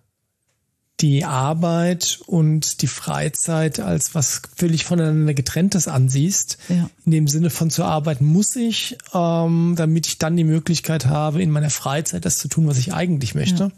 die 1.00 1.24
Arbeit 1.24 2.20
und 2.26 2.82
die 2.82 2.86
Freizeit 2.86 3.80
als 3.80 4.14
was 4.14 4.42
völlig 4.54 4.84
voneinander 4.84 5.34
getrenntes 5.34 5.88
ansiehst. 5.88 6.58
Ja. 6.68 6.90
In 7.04 7.12
dem 7.12 7.28
Sinne 7.28 7.50
von 7.50 7.70
zu 7.70 7.84
arbeiten 7.84 8.24
muss 8.26 8.54
ich, 8.56 8.98
ähm, 9.14 9.74
damit 9.76 10.06
ich 10.06 10.18
dann 10.18 10.36
die 10.36 10.44
Möglichkeit 10.44 11.06
habe, 11.06 11.42
in 11.42 11.50
meiner 11.50 11.70
Freizeit 11.70 12.24
das 12.24 12.38
zu 12.38 12.48
tun, 12.48 12.66
was 12.66 12.78
ich 12.78 12.92
eigentlich 12.92 13.34
möchte. 13.34 13.64
Ja. 13.64 13.72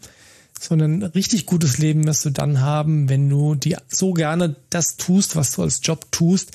Sondern 0.59 1.03
ein 1.03 1.03
richtig 1.03 1.47
gutes 1.47 1.79
Leben 1.79 2.07
wirst 2.07 2.25
du 2.25 2.31
dann 2.31 2.61
haben, 2.61 3.09
wenn 3.09 3.29
du 3.29 3.55
die 3.55 3.77
so 3.89 4.13
gerne 4.13 4.57
das 4.71 4.97
tust, 4.97 5.37
was 5.37 5.53
du 5.53 5.63
als 5.63 5.81
Job 5.83 6.11
tust, 6.13 6.53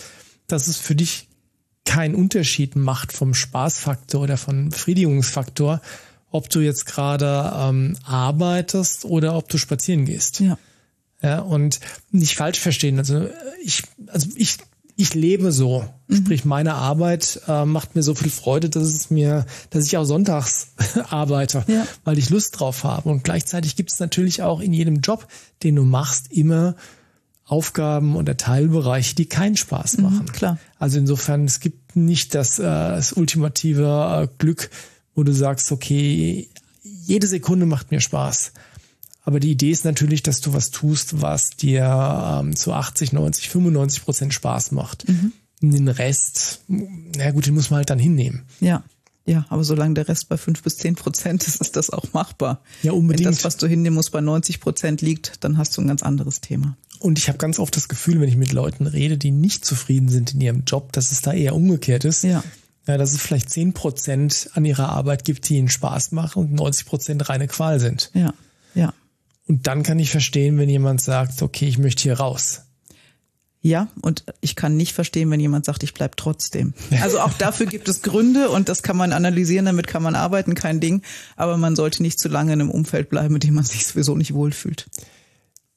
dass 0.48 0.68
es 0.68 0.78
für 0.78 0.96
dich 0.96 1.28
keinen 1.86 2.16
Unterschied 2.16 2.76
macht 2.76 3.14
vom 3.14 3.34
Spaßfaktor 3.34 4.22
oder 4.22 4.38
vom 4.38 4.70
Befriedigungsfaktor, 4.70 5.82
ob 6.32 6.50
du 6.50 6.60
jetzt 6.60 6.86
gerade 6.86 7.54
ähm, 7.56 7.98
arbeitest 8.04 9.06
oder 9.06 9.36
ob 9.36 9.50
du 9.50 9.58
spazieren 9.58 10.06
gehst. 10.06 10.40
Ja. 10.40 10.58
Ja, 11.22 11.40
und 11.40 11.80
nicht 12.12 12.36
falsch 12.36 12.60
verstehen. 12.60 13.00
Also 13.00 13.28
ich, 13.64 13.84
also 14.08 14.30
ich, 14.36 14.58
ich 14.96 15.14
lebe 15.14 15.52
so. 15.52 15.86
Mhm. 16.08 16.16
Sprich, 16.16 16.46
meine 16.46 16.76
Arbeit 16.76 17.42
äh, 17.48 17.66
macht 17.66 17.96
mir 17.96 18.04
so 18.04 18.14
viel 18.14 18.30
Freude, 18.30 18.70
dass 18.70 18.84
es 18.84 19.10
mir, 19.10 19.46
dass 19.70 19.86
ich 19.86 19.98
auch 19.98 20.04
sonntags 20.04 20.74
arbeite, 21.10 21.64
ja. 21.68 21.88
weil 22.04 22.18
ich 22.18 22.30
Lust 22.30 22.60
drauf 22.60 22.84
habe. 22.84 23.10
Und 23.10 23.24
gleichzeitig 23.24 23.76
gibt 23.76 23.92
es 23.92 24.00
natürlich 24.00 24.44
auch 24.44 24.60
in 24.60 24.74
jedem 24.74 25.02
Job, 25.02 25.28
den 25.64 25.76
du 25.76 25.84
machst, 25.84 26.32
immer 26.32 26.76
Aufgaben 27.46 28.16
oder 28.16 28.36
Teilbereiche, 28.36 29.16
die 29.16 29.28
keinen 29.28 29.56
Spaß 29.56 29.98
mhm, 29.98 30.04
machen. 30.04 30.26
Mhm, 30.26 30.32
klar. 30.34 30.60
Also 30.78 31.00
insofern, 31.00 31.46
es 31.46 31.62
gibt 31.62 31.96
nicht 31.96 32.36
das, 32.36 32.60
äh, 32.60 32.64
das 32.64 33.14
ultimative 33.14 34.24
äh, 34.24 34.36
Glück, 34.38 34.70
wo 35.18 35.24
du 35.24 35.34
sagst, 35.34 35.72
okay, 35.72 36.48
jede 36.84 37.28
Sekunde 37.28 37.66
macht 37.66 37.92
mir 37.92 38.00
Spaß. 38.00 38.54
Aber 39.24 39.42
die 39.42 39.52
Idee 39.52 39.72
ist 39.72 39.84
natürlich, 39.84 40.24
dass 40.24 40.40
du 40.40 40.54
was 40.54 40.70
tust, 40.70 41.22
was 41.22 41.50
dir 41.50 41.84
ähm, 41.84 42.56
zu 42.56 42.72
80, 42.72 43.12
90, 43.12 43.50
95 43.50 44.06
Prozent 44.06 44.34
Spaß 44.34 44.72
macht. 44.72 45.10
Mhm. 45.10 45.34
Den 45.60 45.88
Rest, 45.88 46.62
na 46.68 47.32
gut, 47.32 47.48
den 47.48 47.56
muss 47.56 47.72
man 47.72 47.80
halt 47.80 47.90
dann 47.90 48.00
hinnehmen. 48.00 48.44
Ja. 48.62 48.84
Ja, 49.26 49.46
aber 49.50 49.66
solange 49.66 49.96
der 49.96 50.08
Rest 50.08 50.30
bei 50.30 50.38
fünf 50.38 50.62
bis 50.64 50.78
zehn 50.78 50.96
Prozent 50.96 51.46
ist, 51.46 51.60
ist 51.60 51.76
das 51.76 51.90
auch 51.90 52.14
machbar. 52.14 52.62
Ja, 52.84 52.94
unbedingt. 52.94 53.26
Wenn 53.26 53.34
das, 53.34 53.44
was 53.44 53.58
du 53.58 53.68
hinnehmen 53.68 53.96
musst, 53.96 54.12
bei 54.12 54.22
90 54.22 54.62
Prozent 54.62 55.02
liegt, 55.02 55.44
dann 55.44 55.58
hast 55.58 55.76
du 55.76 55.82
ein 55.82 55.88
ganz 55.88 56.04
anderes 56.04 56.40
Thema. 56.40 56.78
Und 57.00 57.20
ich 57.20 57.28
habe 57.28 57.38
ganz 57.40 57.60
oft 57.60 57.76
das 57.76 57.90
Gefühl, 57.90 58.22
wenn 58.22 58.30
ich 58.30 58.38
mit 58.38 58.54
Leuten 58.54 58.88
rede, 58.88 59.18
die 59.18 59.32
nicht 59.32 59.66
zufrieden 59.66 60.08
sind 60.10 60.36
in 60.36 60.42
ihrem 60.42 60.64
Job, 60.66 60.94
dass 60.94 61.12
es 61.12 61.22
da 61.22 61.34
eher 61.34 61.56
umgekehrt 61.56 62.06
ist. 62.06 62.24
Ja. 62.24 62.44
Ja, 62.88 62.98
dass 62.98 63.14
es 63.14 63.22
vielleicht 63.22 63.50
zehn 63.50 63.74
Prozent 63.74 64.50
an 64.54 64.64
ihrer 64.66 64.90
Arbeit 64.90 65.26
gibt, 65.26 65.48
die 65.50 65.58
ihnen 65.58 65.70
Spaß 65.70 66.14
machen 66.14 66.44
und 66.44 66.54
90 66.54 66.86
Prozent 66.86 67.30
reine 67.30 67.48
Qual 67.48 67.80
sind. 67.80 68.12
Ja, 68.14 68.34
ja. 68.74 68.94
Und 69.48 69.68
dann 69.68 69.84
kann 69.84 70.00
ich 70.00 70.10
verstehen, 70.10 70.58
wenn 70.58 70.70
jemand 70.70 71.02
sagt, 71.02 71.42
okay, 71.42 71.68
ich 71.68 71.78
möchte 71.78 72.04
hier 72.04 72.20
raus. 72.20 72.62
Ja, 73.62 73.88
und 74.02 74.24
ich 74.40 74.56
kann 74.56 74.78
nicht 74.78 74.94
verstehen, 74.94 75.30
wenn 75.32 75.40
jemand 75.40 75.66
sagt, 75.66 75.84
ich 75.84 75.94
bleib 75.94 76.16
trotzdem. 76.16 76.74
Also 77.02 77.20
auch 77.20 77.34
dafür 77.34 77.66
gibt 77.66 77.90
es 77.90 78.02
Gründe 78.02 78.50
und 78.50 78.70
das 78.70 78.84
kann 78.84 78.96
man 78.96 79.12
analysieren, 79.12 79.66
damit 79.66 79.88
kann 79.88 80.04
man 80.04 80.16
arbeiten, 80.16 80.54
kein 80.54 80.80
Ding. 80.80 81.02
Aber 81.36 81.58
man 81.58 81.76
sollte 81.76 82.04
nicht 82.04 82.20
zu 82.20 82.30
lange 82.30 82.54
in 82.54 82.62
einem 82.62 82.72
Umfeld 82.72 83.10
bleiben, 83.10 83.34
mit 83.34 83.44
dem 83.44 83.56
man 83.56 83.66
sich 83.66 83.86
sowieso 83.86 84.16
nicht 84.16 84.34
wohlfühlt. 84.34 84.88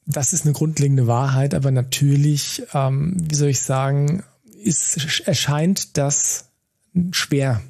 Das 0.05 0.31
ist 0.31 0.45
eine 0.45 0.53
grundlegende 0.53 1.07
Wahrheit, 1.07 1.53
aber 1.53 1.71
natürlich, 1.71 2.63
ähm, 2.73 3.17
wie 3.19 3.35
soll 3.35 3.49
ich 3.49 3.61
sagen, 3.61 4.23
ist, 4.63 5.21
erscheint 5.25 5.97
das 5.97 6.50
schwer. 7.11 7.61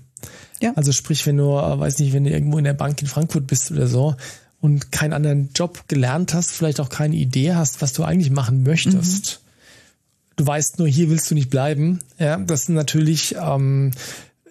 Ja. 0.62 0.74
Also 0.76 0.92
sprich, 0.92 1.26
wenn 1.26 1.38
du, 1.38 1.58
äh, 1.58 1.80
weiß 1.80 2.00
nicht, 2.00 2.14
wenn 2.14 2.24
du 2.24 2.30
irgendwo 2.30 2.58
in 2.58 2.64
der 2.64 2.74
Bank 2.74 3.02
in 3.02 3.08
Frankfurt 3.08 3.48
bist 3.48 3.72
oder 3.72 3.88
so 3.88 4.16
und 4.60 4.92
keinen 4.92 5.14
anderen 5.14 5.50
Job 5.56 5.88
gelernt 5.88 6.34
hast, 6.34 6.52
vielleicht 6.52 6.80
auch 6.80 6.90
keine 6.90 7.16
Idee 7.16 7.54
hast, 7.54 7.82
was 7.82 7.94
du 7.94 8.04
eigentlich 8.04 8.32
machen 8.32 8.64
möchtest. 8.64 9.42
Mhm. 9.42 9.46
Du 10.38 10.48
weißt 10.48 10.80
nur, 10.80 10.88
hier 10.88 11.10
willst 11.10 11.30
du 11.30 11.36
nicht 11.36 11.50
bleiben. 11.50 12.00
Ja, 12.20 12.38
das 12.38 12.62
ist 12.62 12.70
natürlich 12.70 13.36
ähm, 13.40 13.92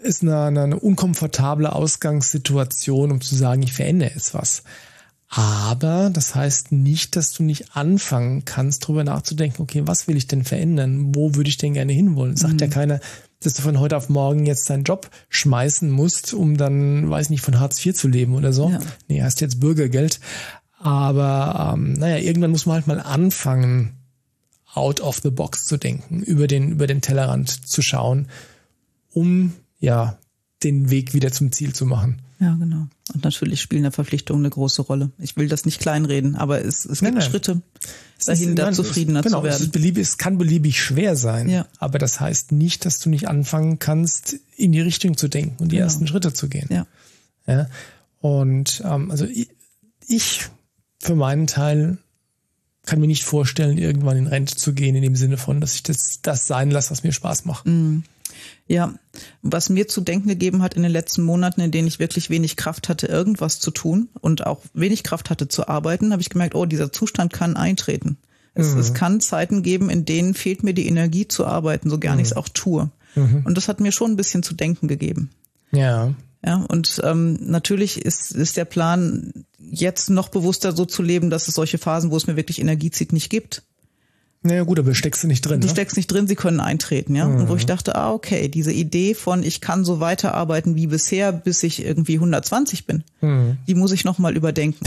ist 0.02 0.22
eine, 0.22 0.46
eine 0.46 0.78
unkomfortable 0.78 1.72
Ausgangssituation, 1.72 3.10
um 3.10 3.20
zu 3.20 3.34
sagen, 3.34 3.62
ich 3.62 3.72
verändere 3.72 4.10
jetzt 4.14 4.34
was. 4.34 4.62
Aber 5.32 6.10
das 6.12 6.34
heißt 6.34 6.72
nicht, 6.72 7.14
dass 7.14 7.32
du 7.32 7.44
nicht 7.44 7.76
anfangen 7.76 8.44
kannst, 8.44 8.82
darüber 8.82 9.04
nachzudenken, 9.04 9.62
okay, 9.62 9.82
was 9.86 10.08
will 10.08 10.16
ich 10.16 10.26
denn 10.26 10.42
verändern? 10.42 11.14
Wo 11.14 11.36
würde 11.36 11.48
ich 11.48 11.56
denn 11.56 11.74
gerne 11.74 11.92
hinwollen? 11.92 12.36
Sagt 12.36 12.54
mhm. 12.54 12.58
ja 12.58 12.66
keiner, 12.66 13.00
dass 13.40 13.54
du 13.54 13.62
von 13.62 13.78
heute 13.78 13.96
auf 13.96 14.08
morgen 14.08 14.44
jetzt 14.44 14.68
deinen 14.70 14.82
Job 14.82 15.08
schmeißen 15.28 15.88
musst, 15.88 16.34
um 16.34 16.56
dann, 16.56 17.08
weiß 17.08 17.30
nicht, 17.30 17.42
von 17.42 17.60
Hartz 17.60 17.84
IV 17.84 17.94
zu 17.94 18.08
leben 18.08 18.34
oder 18.34 18.52
so. 18.52 18.70
Ja. 18.70 18.80
Nee, 19.06 19.22
hast 19.22 19.40
jetzt 19.40 19.60
Bürgergeld. 19.60 20.18
Aber 20.78 21.74
ähm, 21.74 21.92
naja, 21.92 22.16
irgendwann 22.16 22.50
muss 22.50 22.66
man 22.66 22.74
halt 22.74 22.88
mal 22.88 23.00
anfangen, 23.00 24.00
out 24.74 25.00
of 25.00 25.20
the 25.22 25.30
box 25.30 25.66
zu 25.66 25.76
denken, 25.76 26.22
über 26.22 26.48
den, 26.48 26.72
über 26.72 26.88
den 26.88 27.02
Tellerrand 27.02 27.68
zu 27.68 27.82
schauen, 27.82 28.28
um 29.12 29.52
ja 29.78 30.18
den 30.62 30.90
Weg 30.90 31.14
wieder 31.14 31.32
zum 31.32 31.52
Ziel 31.52 31.74
zu 31.74 31.86
machen. 31.86 32.20
Ja, 32.38 32.54
genau. 32.54 32.86
Und 33.12 33.24
natürlich 33.24 33.60
spielen 33.60 33.82
da 33.82 33.90
Verpflichtungen 33.90 34.42
eine 34.42 34.50
große 34.50 34.82
Rolle. 34.82 35.10
Ich 35.18 35.36
will 35.36 35.48
das 35.48 35.66
nicht 35.66 35.78
kleinreden, 35.80 36.36
aber 36.36 36.64
es, 36.64 36.86
es 36.86 37.00
gibt 37.00 37.02
nein, 37.02 37.14
nein. 37.14 37.22
Schritte 37.22 37.62
dahin, 38.24 38.56
da 38.56 38.72
zufriedener 38.72 39.22
genau, 39.22 39.38
zu 39.38 39.44
werden. 39.44 39.56
Es, 39.56 39.60
ist 39.62 39.72
beliebig, 39.72 40.02
es 40.02 40.18
kann 40.18 40.38
beliebig 40.38 40.80
schwer 40.80 41.16
sein, 41.16 41.48
ja. 41.48 41.66
aber 41.78 41.98
das 41.98 42.18
heißt 42.18 42.52
nicht, 42.52 42.86
dass 42.86 42.98
du 42.98 43.10
nicht 43.10 43.28
anfangen 43.28 43.78
kannst, 43.78 44.36
in 44.56 44.72
die 44.72 44.80
Richtung 44.80 45.16
zu 45.18 45.28
denken 45.28 45.56
und 45.62 45.70
die 45.70 45.76
genau. 45.76 45.86
ersten 45.86 46.06
Schritte 46.06 46.32
zu 46.32 46.48
gehen. 46.48 46.68
Ja. 46.70 46.86
ja? 47.46 47.68
Und 48.20 48.82
ähm, 48.86 49.10
also 49.10 49.26
ich, 49.26 49.48
ich 50.06 50.48
für 50.98 51.14
meinen 51.14 51.46
Teil 51.46 51.98
kann 52.86 53.00
mir 53.00 53.06
nicht 53.06 53.24
vorstellen, 53.24 53.76
irgendwann 53.76 54.16
in 54.16 54.26
Rente 54.26 54.56
zu 54.56 54.72
gehen, 54.72 54.96
in 54.96 55.02
dem 55.02 55.16
Sinne 55.16 55.36
von, 55.36 55.60
dass 55.60 55.74
ich 55.74 55.82
das, 55.82 56.20
das 56.22 56.46
sein 56.46 56.70
lasse, 56.70 56.90
was 56.90 57.04
mir 57.04 57.12
Spaß 57.12 57.44
macht. 57.44 57.66
Mm. 57.66 58.00
Ja, 58.66 58.94
was 59.42 59.68
mir 59.68 59.88
zu 59.88 60.00
denken 60.00 60.28
gegeben 60.28 60.62
hat 60.62 60.74
in 60.74 60.82
den 60.82 60.92
letzten 60.92 61.22
Monaten, 61.22 61.60
in 61.60 61.70
denen 61.70 61.88
ich 61.88 61.98
wirklich 61.98 62.30
wenig 62.30 62.56
Kraft 62.56 62.88
hatte, 62.88 63.06
irgendwas 63.06 63.60
zu 63.60 63.70
tun 63.70 64.08
und 64.20 64.46
auch 64.46 64.60
wenig 64.74 65.02
Kraft 65.02 65.30
hatte 65.30 65.48
zu 65.48 65.68
arbeiten, 65.68 66.12
habe 66.12 66.22
ich 66.22 66.30
gemerkt, 66.30 66.54
oh, 66.54 66.66
dieser 66.66 66.92
Zustand 66.92 67.32
kann 67.32 67.56
eintreten. 67.56 68.16
Es, 68.54 68.74
mhm. 68.74 68.80
es 68.80 68.94
kann 68.94 69.20
Zeiten 69.20 69.62
geben, 69.62 69.90
in 69.90 70.04
denen 70.04 70.34
fehlt 70.34 70.62
mir 70.62 70.74
die 70.74 70.86
Energie 70.86 71.26
zu 71.28 71.46
arbeiten, 71.46 71.90
so 71.90 71.98
gern 71.98 72.14
mhm. 72.14 72.20
ich 72.20 72.28
es 72.28 72.36
auch 72.36 72.48
tue. 72.48 72.90
Mhm. 73.14 73.42
Und 73.44 73.56
das 73.56 73.68
hat 73.68 73.80
mir 73.80 73.92
schon 73.92 74.12
ein 74.12 74.16
bisschen 74.16 74.42
zu 74.42 74.54
denken 74.54 74.88
gegeben. 74.88 75.30
Ja. 75.72 76.14
Ja, 76.44 76.64
und 76.68 77.02
ähm, 77.04 77.38
natürlich 77.42 78.02
ist, 78.02 78.32
ist 78.32 78.56
der 78.56 78.64
Plan, 78.64 79.44
jetzt 79.58 80.08
noch 80.08 80.30
bewusster 80.30 80.72
so 80.72 80.86
zu 80.86 81.02
leben, 81.02 81.28
dass 81.28 81.48
es 81.48 81.54
solche 81.54 81.76
Phasen, 81.76 82.10
wo 82.10 82.16
es 82.16 82.26
mir 82.26 82.36
wirklich 82.36 82.60
Energie 82.60 82.90
zieht, 82.90 83.12
nicht 83.12 83.28
gibt. 83.28 83.62
Naja 84.42 84.62
gut, 84.62 84.78
aber 84.78 84.94
steckst 84.94 85.22
du 85.22 85.26
nicht 85.26 85.42
drin. 85.42 85.60
Du 85.60 85.66
ne? 85.66 85.72
steckst 85.72 85.98
nicht 85.98 86.06
drin, 86.06 86.26
sie 86.26 86.34
können 86.34 86.60
eintreten, 86.60 87.14
ja. 87.14 87.26
Mhm. 87.26 87.40
Und 87.40 87.48
wo 87.50 87.56
ich 87.56 87.66
dachte, 87.66 87.94
ah, 87.94 88.10
okay, 88.10 88.48
diese 88.48 88.72
Idee 88.72 89.14
von, 89.14 89.42
ich 89.42 89.60
kann 89.60 89.84
so 89.84 90.00
weiterarbeiten 90.00 90.76
wie 90.76 90.86
bisher, 90.86 91.30
bis 91.30 91.62
ich 91.62 91.84
irgendwie 91.84 92.14
120 92.14 92.86
bin, 92.86 93.04
mhm. 93.20 93.58
die 93.66 93.74
muss 93.74 93.92
ich 93.92 94.04
nochmal 94.04 94.34
überdenken. 94.36 94.82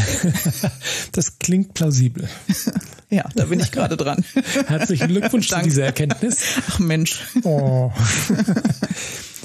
das 1.12 1.38
klingt 1.38 1.75
plausibel. 1.75 2.27
ja, 3.12 3.29
da 3.36 3.45
bin 3.45 3.60
ich 3.60 3.72
gerade 3.72 3.95
dran. 3.95 4.25
Herzlichen 4.65 5.10
Glückwunsch 5.10 5.50
zu 5.50 5.62
dieser 5.62 5.86
Erkenntnis. 5.86 6.38
Ach 6.69 6.79
Mensch. 6.79 7.22
Oh. 7.43 7.91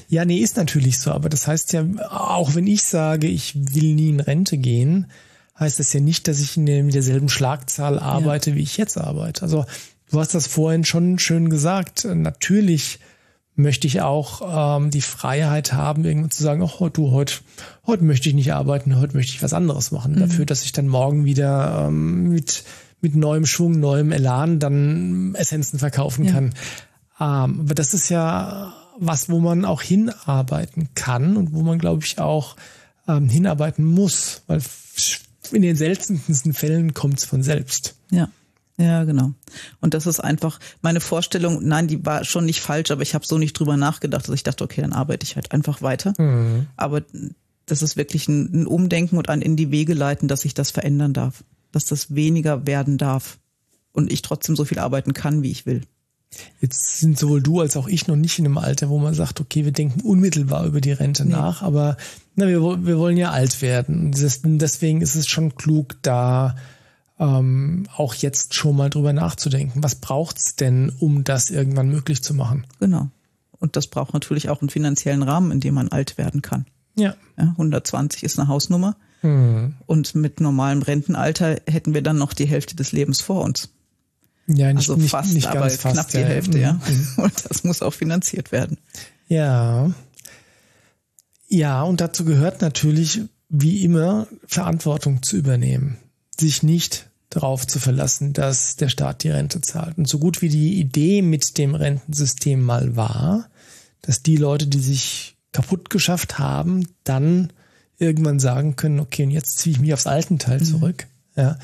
Ja, 0.08 0.24
nee, 0.24 0.38
ist 0.38 0.56
natürlich 0.56 0.98
so, 0.98 1.12
aber 1.12 1.28
das 1.28 1.46
heißt 1.46 1.74
ja, 1.74 1.84
auch 2.08 2.54
wenn 2.54 2.66
ich 2.66 2.82
sage, 2.82 3.26
ich 3.26 3.54
will 3.54 3.94
nie 3.94 4.08
in 4.08 4.20
Rente 4.20 4.56
gehen, 4.56 5.08
heißt 5.60 5.78
das 5.78 5.92
ja 5.92 6.00
nicht, 6.00 6.28
dass 6.28 6.40
ich 6.40 6.56
in 6.56 6.64
der, 6.64 6.82
mit 6.82 6.94
derselben 6.94 7.28
Schlagzahl 7.28 7.98
arbeite, 7.98 8.50
ja. 8.50 8.56
wie 8.56 8.62
ich 8.62 8.78
jetzt 8.78 8.96
arbeite. 8.96 9.42
Also 9.42 9.66
du 10.10 10.20
hast 10.20 10.34
das 10.34 10.46
vorhin 10.46 10.84
schon 10.84 11.18
schön 11.18 11.50
gesagt. 11.50 12.06
Natürlich 12.12 12.98
möchte 13.58 13.88
ich 13.88 14.00
auch 14.00 14.78
ähm, 14.78 14.90
die 14.90 15.00
Freiheit 15.00 15.72
haben, 15.72 16.04
irgendwann 16.04 16.30
zu 16.30 16.42
sagen, 16.42 16.62
oh 16.62 16.88
du, 16.88 17.10
heute, 17.10 17.34
heute 17.86 18.04
möchte 18.04 18.28
ich 18.28 18.34
nicht 18.34 18.52
arbeiten, 18.52 19.00
heute 19.00 19.16
möchte 19.16 19.32
ich 19.32 19.42
was 19.42 19.52
anderes 19.52 19.90
machen. 19.90 20.14
Mhm. 20.14 20.20
Dafür, 20.20 20.46
dass 20.46 20.64
ich 20.64 20.72
dann 20.72 20.86
morgen 20.86 21.24
wieder 21.24 21.86
ähm, 21.88 22.28
mit, 22.28 22.62
mit 23.00 23.16
neuem 23.16 23.46
Schwung, 23.46 23.80
neuem 23.80 24.12
Elan 24.12 24.60
dann 24.60 25.34
Essenzen 25.34 25.80
verkaufen 25.80 26.24
ja. 26.24 26.32
kann. 26.32 26.44
Ähm, 27.20 27.60
aber 27.60 27.74
das 27.74 27.94
ist 27.94 28.08
ja 28.10 28.72
was, 28.96 29.28
wo 29.28 29.40
man 29.40 29.64
auch 29.64 29.82
hinarbeiten 29.82 30.90
kann 30.94 31.36
und 31.36 31.52
wo 31.52 31.62
man, 31.62 31.78
glaube 31.78 32.04
ich, 32.04 32.18
auch 32.20 32.56
ähm, 33.08 33.28
hinarbeiten 33.28 33.84
muss, 33.84 34.42
weil 34.46 34.60
in 35.50 35.62
den 35.62 35.76
seltensten 35.76 36.52
Fällen 36.52 36.94
kommt 36.94 37.18
es 37.18 37.24
von 37.24 37.42
selbst. 37.42 37.96
Ja. 38.10 38.28
Ja, 38.78 39.02
genau. 39.04 39.32
Und 39.80 39.94
das 39.94 40.06
ist 40.06 40.20
einfach 40.20 40.60
meine 40.82 41.00
Vorstellung, 41.00 41.66
nein, 41.66 41.88
die 41.88 42.04
war 42.06 42.24
schon 42.24 42.46
nicht 42.46 42.60
falsch, 42.60 42.92
aber 42.92 43.02
ich 43.02 43.14
habe 43.14 43.26
so 43.26 43.36
nicht 43.36 43.58
drüber 43.58 43.76
nachgedacht, 43.76 44.28
dass 44.28 44.34
ich 44.34 44.44
dachte, 44.44 44.62
okay, 44.62 44.80
dann 44.80 44.92
arbeite 44.92 45.24
ich 45.24 45.34
halt 45.34 45.50
einfach 45.50 45.82
weiter. 45.82 46.14
Mhm. 46.16 46.68
Aber 46.76 47.02
das 47.66 47.82
ist 47.82 47.96
wirklich 47.96 48.28
ein, 48.28 48.62
ein 48.62 48.66
Umdenken 48.66 49.18
und 49.18 49.28
ein 49.28 49.42
in 49.42 49.56
die 49.56 49.72
Wege 49.72 49.94
leiten, 49.94 50.28
dass 50.28 50.44
ich 50.44 50.54
das 50.54 50.70
verändern 50.70 51.12
darf. 51.12 51.42
Dass 51.72 51.86
das 51.86 52.14
weniger 52.14 52.66
werden 52.66 52.98
darf. 52.98 53.38
Und 53.92 54.12
ich 54.12 54.22
trotzdem 54.22 54.54
so 54.54 54.64
viel 54.64 54.78
arbeiten 54.78 55.12
kann, 55.12 55.42
wie 55.42 55.50
ich 55.50 55.66
will. 55.66 55.82
Jetzt 56.60 56.98
sind 56.98 57.18
sowohl 57.18 57.42
du 57.42 57.60
als 57.60 57.76
auch 57.76 57.88
ich 57.88 58.06
noch 58.06 58.14
nicht 58.14 58.38
in 58.38 58.44
einem 58.44 58.58
Alter, 58.58 58.90
wo 58.90 58.98
man 58.98 59.14
sagt, 59.14 59.40
okay, 59.40 59.64
wir 59.64 59.72
denken 59.72 60.02
unmittelbar 60.02 60.66
über 60.66 60.80
die 60.80 60.92
Rente 60.92 61.24
nee. 61.24 61.32
nach, 61.32 61.62
aber 61.62 61.96
na, 62.36 62.46
wir, 62.46 62.60
wir 62.60 62.98
wollen 62.98 63.16
ja 63.16 63.30
alt 63.30 63.60
werden. 63.62 64.12
Deswegen 64.12 65.00
ist 65.00 65.14
es 65.14 65.26
schon 65.26 65.56
klug, 65.56 65.96
da 66.02 66.54
ähm, 67.18 67.86
auch 67.96 68.14
jetzt 68.14 68.54
schon 68.54 68.76
mal 68.76 68.90
drüber 68.90 69.12
nachzudenken. 69.12 69.82
Was 69.82 69.96
braucht's 69.96 70.56
denn, 70.56 70.92
um 70.98 71.24
das 71.24 71.50
irgendwann 71.50 71.88
möglich 71.88 72.22
zu 72.22 72.34
machen? 72.34 72.66
Genau. 72.80 73.08
Und 73.58 73.76
das 73.76 73.88
braucht 73.88 74.14
natürlich 74.14 74.48
auch 74.48 74.60
einen 74.60 74.70
finanziellen 74.70 75.22
Rahmen, 75.22 75.50
in 75.50 75.60
dem 75.60 75.74
man 75.74 75.88
alt 75.88 76.16
werden 76.16 76.42
kann. 76.42 76.66
Ja. 76.94 77.14
ja 77.36 77.44
120 77.44 78.22
ist 78.22 78.38
eine 78.38 78.48
Hausnummer. 78.48 78.96
Mhm. 79.22 79.74
Und 79.86 80.14
mit 80.14 80.40
normalem 80.40 80.82
Rentenalter 80.82 81.60
hätten 81.66 81.94
wir 81.94 82.02
dann 82.02 82.18
noch 82.18 82.32
die 82.32 82.46
Hälfte 82.46 82.76
des 82.76 82.92
Lebens 82.92 83.20
vor 83.20 83.42
uns. 83.42 83.70
Ja, 84.46 84.72
nicht, 84.72 84.88
also 84.88 84.96
nicht, 84.96 85.10
fast, 85.10 85.34
nicht 85.34 85.46
aber 85.46 85.60
ganz 85.60 85.78
knapp 85.78 85.94
fast, 85.94 86.14
die 86.14 86.18
ja. 86.18 86.24
Hälfte, 86.24 86.58
ja. 86.58 86.72
Mhm. 86.74 87.24
Und 87.24 87.50
das 87.50 87.64
muss 87.64 87.82
auch 87.82 87.92
finanziert 87.92 88.52
werden. 88.52 88.78
Ja. 89.26 89.90
Ja, 91.48 91.82
und 91.82 92.00
dazu 92.00 92.24
gehört 92.24 92.62
natürlich, 92.62 93.22
wie 93.48 93.84
immer, 93.84 94.26
Verantwortung 94.46 95.22
zu 95.22 95.36
übernehmen. 95.36 95.98
Sich 96.38 96.62
nicht 96.62 97.07
darauf 97.30 97.66
zu 97.66 97.78
verlassen, 97.78 98.32
dass 98.32 98.76
der 98.76 98.88
Staat 98.88 99.22
die 99.22 99.30
Rente 99.30 99.60
zahlt. 99.60 99.98
Und 99.98 100.08
so 100.08 100.18
gut 100.18 100.40
wie 100.40 100.48
die 100.48 100.80
Idee 100.80 101.22
mit 101.22 101.58
dem 101.58 101.74
Rentensystem 101.74 102.62
mal 102.62 102.96
war, 102.96 103.48
dass 104.02 104.22
die 104.22 104.36
Leute, 104.36 104.66
die 104.66 104.80
sich 104.80 105.36
kaputt 105.52 105.90
geschafft 105.90 106.38
haben, 106.38 106.88
dann 107.04 107.52
irgendwann 107.98 108.38
sagen 108.38 108.76
können, 108.76 109.00
okay, 109.00 109.24
und 109.24 109.30
jetzt 109.30 109.58
ziehe 109.58 109.74
ich 109.74 109.80
mich 109.80 109.92
aufs 109.92 110.06
alten 110.06 110.38
Teil 110.38 110.60
mhm. 110.60 110.64
zurück. 110.64 111.06
Ja, 111.36 111.58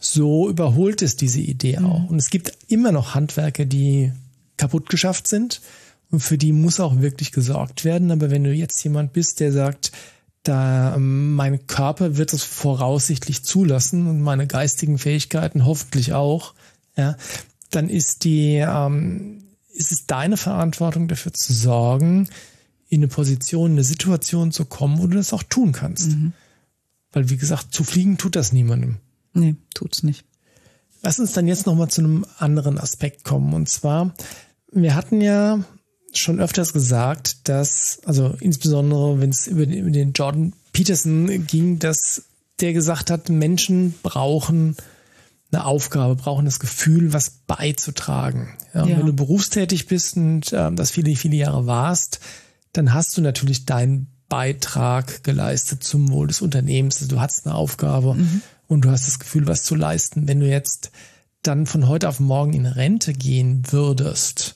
so 0.00 0.48
überholt 0.48 1.02
es 1.02 1.16
diese 1.16 1.40
Idee 1.40 1.78
mhm. 1.78 1.86
auch. 1.86 2.10
Und 2.10 2.18
es 2.18 2.30
gibt 2.30 2.52
immer 2.68 2.92
noch 2.92 3.14
Handwerker, 3.14 3.64
die 3.64 4.12
kaputt 4.56 4.88
geschafft 4.88 5.26
sind. 5.26 5.60
Und 6.10 6.20
für 6.20 6.38
die 6.38 6.52
muss 6.52 6.80
auch 6.80 7.00
wirklich 7.00 7.32
gesorgt 7.32 7.84
werden. 7.84 8.10
Aber 8.10 8.30
wenn 8.30 8.44
du 8.44 8.52
jetzt 8.52 8.82
jemand 8.82 9.12
bist, 9.12 9.40
der 9.40 9.52
sagt, 9.52 9.92
da 10.48 10.96
ähm, 10.96 11.34
mein 11.34 11.66
Körper 11.66 12.16
wird 12.16 12.32
es 12.32 12.42
voraussichtlich 12.42 13.44
zulassen 13.44 14.06
und 14.06 14.20
meine 14.20 14.46
geistigen 14.46 14.98
Fähigkeiten 14.98 15.64
hoffentlich 15.64 16.12
auch, 16.12 16.54
ja, 16.96 17.16
dann 17.70 17.88
ist 17.88 18.24
die 18.24 18.56
ähm, 18.56 19.44
ist 19.78 19.92
es 19.92 20.06
deine 20.06 20.36
Verantwortung 20.36 21.06
dafür 21.06 21.32
zu 21.32 21.52
sorgen, 21.52 22.28
in 22.88 23.00
eine 23.00 23.08
Position, 23.08 23.72
eine 23.72 23.84
Situation 23.84 24.50
zu 24.50 24.64
kommen, 24.64 24.98
wo 24.98 25.06
du 25.06 25.16
das 25.16 25.32
auch 25.32 25.42
tun 25.44 25.72
kannst. 25.72 26.08
Mhm. 26.08 26.32
Weil, 27.12 27.30
wie 27.30 27.36
gesagt, 27.36 27.72
zu 27.72 27.84
fliegen 27.84 28.18
tut 28.18 28.34
das 28.34 28.52
niemandem. 28.52 28.96
Nee, 29.34 29.56
tut's 29.74 30.02
nicht. 30.02 30.24
Lass 31.02 31.20
uns 31.20 31.32
dann 31.32 31.46
jetzt 31.46 31.66
nochmal 31.66 31.88
zu 31.88 32.00
einem 32.00 32.26
anderen 32.38 32.78
Aspekt 32.78 33.24
kommen. 33.24 33.54
Und 33.54 33.68
zwar, 33.68 34.14
wir 34.72 34.94
hatten 34.94 35.20
ja 35.20 35.62
schon 36.12 36.40
öfters 36.40 36.72
gesagt, 36.72 37.48
dass, 37.48 38.00
also 38.04 38.34
insbesondere 38.40 39.20
wenn 39.20 39.30
es 39.30 39.46
über 39.46 39.66
den 39.66 40.12
Jordan 40.12 40.52
Peterson 40.72 41.46
ging, 41.46 41.78
dass 41.78 42.22
der 42.60 42.72
gesagt 42.72 43.10
hat, 43.10 43.28
Menschen 43.28 43.94
brauchen 44.02 44.76
eine 45.50 45.64
Aufgabe, 45.64 46.16
brauchen 46.16 46.44
das 46.44 46.60
Gefühl, 46.60 47.12
was 47.12 47.30
beizutragen. 47.46 48.56
Ja, 48.74 48.86
ja. 48.86 48.98
Wenn 48.98 49.06
du 49.06 49.12
berufstätig 49.12 49.86
bist 49.86 50.16
und 50.16 50.52
äh, 50.52 50.70
das 50.72 50.90
viele, 50.90 51.14
viele 51.16 51.36
Jahre 51.36 51.66
warst, 51.66 52.20
dann 52.72 52.92
hast 52.92 53.16
du 53.16 53.22
natürlich 53.22 53.64
deinen 53.64 54.08
Beitrag 54.28 55.24
geleistet 55.24 55.82
zum 55.82 56.10
Wohl 56.10 56.26
des 56.26 56.42
Unternehmens. 56.42 56.96
Also 56.96 57.14
du 57.14 57.20
hast 57.20 57.46
eine 57.46 57.54
Aufgabe 57.54 58.14
mhm. 58.14 58.42
und 58.66 58.84
du 58.84 58.90
hast 58.90 59.06
das 59.06 59.18
Gefühl, 59.18 59.46
was 59.46 59.62
zu 59.62 59.74
leisten. 59.74 60.28
Wenn 60.28 60.40
du 60.40 60.46
jetzt 60.46 60.90
dann 61.42 61.66
von 61.66 61.88
heute 61.88 62.08
auf 62.08 62.20
morgen 62.20 62.52
in 62.52 62.66
Rente 62.66 63.14
gehen 63.14 63.62
würdest, 63.70 64.54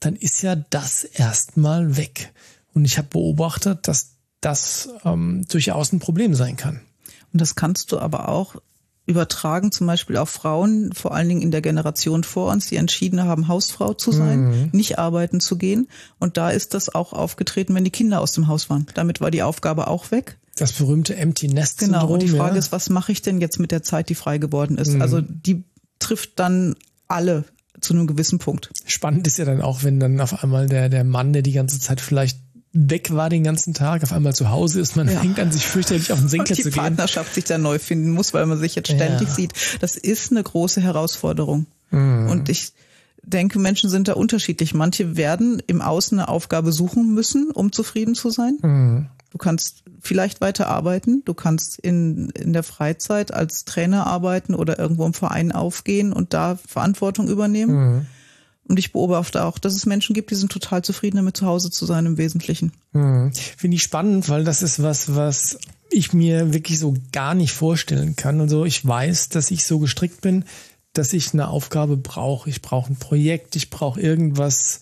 dann 0.00 0.16
ist 0.16 0.42
ja 0.42 0.56
das 0.56 1.04
erstmal 1.04 1.96
weg. 1.96 2.32
Und 2.74 2.84
ich 2.84 2.98
habe 2.98 3.08
beobachtet, 3.08 3.88
dass 3.88 4.16
das 4.40 4.90
ähm, 5.04 5.44
durchaus 5.48 5.92
ein 5.92 6.00
Problem 6.00 6.34
sein 6.34 6.56
kann. 6.56 6.80
Und 7.32 7.40
das 7.40 7.54
kannst 7.54 7.92
du 7.92 7.98
aber 7.98 8.28
auch 8.28 8.56
übertragen, 9.06 9.70
zum 9.70 9.86
Beispiel 9.86 10.16
auf 10.16 10.30
Frauen, 10.30 10.92
vor 10.94 11.14
allen 11.14 11.28
Dingen 11.28 11.42
in 11.42 11.50
der 11.50 11.60
Generation 11.60 12.24
vor 12.24 12.50
uns, 12.50 12.68
die 12.68 12.76
entschieden 12.76 13.22
haben, 13.24 13.48
Hausfrau 13.48 13.92
zu 13.92 14.12
sein, 14.12 14.44
mhm. 14.44 14.68
nicht 14.72 14.98
arbeiten 14.98 15.40
zu 15.40 15.58
gehen. 15.58 15.88
Und 16.18 16.36
da 16.36 16.50
ist 16.50 16.72
das 16.72 16.94
auch 16.94 17.12
aufgetreten, 17.12 17.74
wenn 17.74 17.84
die 17.84 17.90
Kinder 17.90 18.20
aus 18.20 18.32
dem 18.32 18.48
Haus 18.48 18.70
waren. 18.70 18.86
Damit 18.94 19.20
war 19.20 19.30
die 19.30 19.42
Aufgabe 19.42 19.88
auch 19.88 20.10
weg. 20.10 20.38
Das 20.56 20.72
berühmte 20.72 21.16
Empty 21.16 21.48
Nest 21.48 21.80
Syndrom. 21.80 22.00
Genau. 22.00 22.12
Und 22.14 22.22
die 22.22 22.28
Frage 22.28 22.54
ja. 22.54 22.58
ist, 22.58 22.72
was 22.72 22.88
mache 22.88 23.12
ich 23.12 23.20
denn 23.20 23.40
jetzt 23.40 23.58
mit 23.58 23.72
der 23.72 23.82
Zeit, 23.82 24.08
die 24.08 24.14
frei 24.14 24.38
geworden 24.38 24.78
ist? 24.78 24.92
Mhm. 24.92 25.02
Also 25.02 25.20
die 25.20 25.64
trifft 25.98 26.38
dann 26.38 26.76
alle 27.06 27.44
zu 27.84 27.94
einem 27.94 28.06
gewissen 28.06 28.38
Punkt. 28.38 28.70
Spannend 28.86 29.26
ist 29.26 29.38
ja 29.38 29.44
dann 29.44 29.60
auch, 29.60 29.84
wenn 29.84 30.00
dann 30.00 30.20
auf 30.20 30.42
einmal 30.42 30.66
der, 30.66 30.88
der 30.88 31.04
Mann, 31.04 31.32
der 31.32 31.42
die 31.42 31.52
ganze 31.52 31.78
Zeit 31.78 32.00
vielleicht 32.00 32.38
weg 32.74 33.14
war 33.14 33.30
den 33.30 33.44
ganzen 33.44 33.72
Tag, 33.72 34.02
auf 34.02 34.12
einmal 34.12 34.34
zu 34.34 34.50
Hause 34.50 34.80
ist, 34.80 34.96
man 34.96 35.08
ja. 35.08 35.20
fängt 35.20 35.38
an, 35.38 35.52
sich 35.52 35.64
fürchterlich 35.64 36.12
auf 36.12 36.18
den 36.18 36.28
Senkel 36.28 36.56
zu 36.56 36.62
gehen. 36.62 36.72
Die 36.72 36.78
Partnerschaft 36.78 37.32
sich 37.34 37.44
da 37.44 37.56
neu 37.56 37.78
finden 37.78 38.10
muss, 38.10 38.34
weil 38.34 38.46
man 38.46 38.58
sich 38.58 38.74
jetzt 38.74 38.88
ständig 38.88 39.28
ja. 39.28 39.34
sieht. 39.34 39.52
Das 39.80 39.96
ist 39.96 40.32
eine 40.32 40.42
große 40.42 40.80
Herausforderung. 40.80 41.66
Mhm. 41.90 42.28
Und 42.28 42.48
ich 42.48 42.72
denke, 43.22 43.60
Menschen 43.60 43.90
sind 43.90 44.08
da 44.08 44.14
unterschiedlich. 44.14 44.74
Manche 44.74 45.16
werden 45.16 45.62
im 45.68 45.80
Außen 45.80 46.18
eine 46.18 46.28
Aufgabe 46.28 46.72
suchen 46.72 47.14
müssen, 47.14 47.52
um 47.52 47.70
zufrieden 47.70 48.16
zu 48.16 48.30
sein. 48.30 48.58
Mhm. 48.60 49.06
Du 49.34 49.38
kannst 49.38 49.82
vielleicht 50.00 50.40
weiter 50.40 50.68
arbeiten, 50.68 51.22
du 51.24 51.34
kannst 51.34 51.80
in, 51.80 52.30
in 52.30 52.52
der 52.52 52.62
Freizeit 52.62 53.34
als 53.34 53.64
Trainer 53.64 54.06
arbeiten 54.06 54.54
oder 54.54 54.78
irgendwo 54.78 55.04
im 55.04 55.12
Verein 55.12 55.50
aufgehen 55.50 56.12
und 56.12 56.32
da 56.32 56.54
Verantwortung 56.54 57.26
übernehmen. 57.26 57.74
Mhm. 57.74 58.06
Und 58.68 58.78
ich 58.78 58.92
beobachte 58.92 59.44
auch, 59.44 59.58
dass 59.58 59.74
es 59.74 59.86
Menschen 59.86 60.14
gibt, 60.14 60.30
die 60.30 60.36
sind 60.36 60.52
total 60.52 60.82
zufrieden 60.82 61.16
damit, 61.16 61.36
zu 61.36 61.46
Hause 61.46 61.72
zu 61.72 61.84
sein 61.84 62.06
im 62.06 62.16
Wesentlichen. 62.16 62.70
Hm. 62.92 63.32
Finde 63.34 63.74
ich 63.74 63.82
spannend, 63.82 64.28
weil 64.28 64.44
das 64.44 64.62
ist 64.62 64.80
was, 64.80 65.16
was 65.16 65.58
ich 65.90 66.12
mir 66.12 66.54
wirklich 66.54 66.78
so 66.78 66.94
gar 67.10 67.34
nicht 67.34 67.52
vorstellen 67.52 68.14
kann. 68.14 68.40
Und 68.40 68.50
so, 68.50 68.64
ich 68.64 68.86
weiß, 68.86 69.30
dass 69.30 69.50
ich 69.50 69.66
so 69.66 69.80
gestrickt 69.80 70.20
bin, 70.20 70.44
dass 70.92 71.12
ich 71.12 71.34
eine 71.34 71.48
Aufgabe 71.48 71.96
brauche. 71.96 72.48
Ich 72.48 72.62
brauche 72.62 72.92
ein 72.92 72.96
Projekt, 72.96 73.56
ich 73.56 73.68
brauche 73.68 74.00
irgendwas 74.00 74.80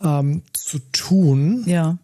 ähm, 0.00 0.42
zu 0.52 0.78
tun. 0.92 1.64
Ja. 1.66 1.98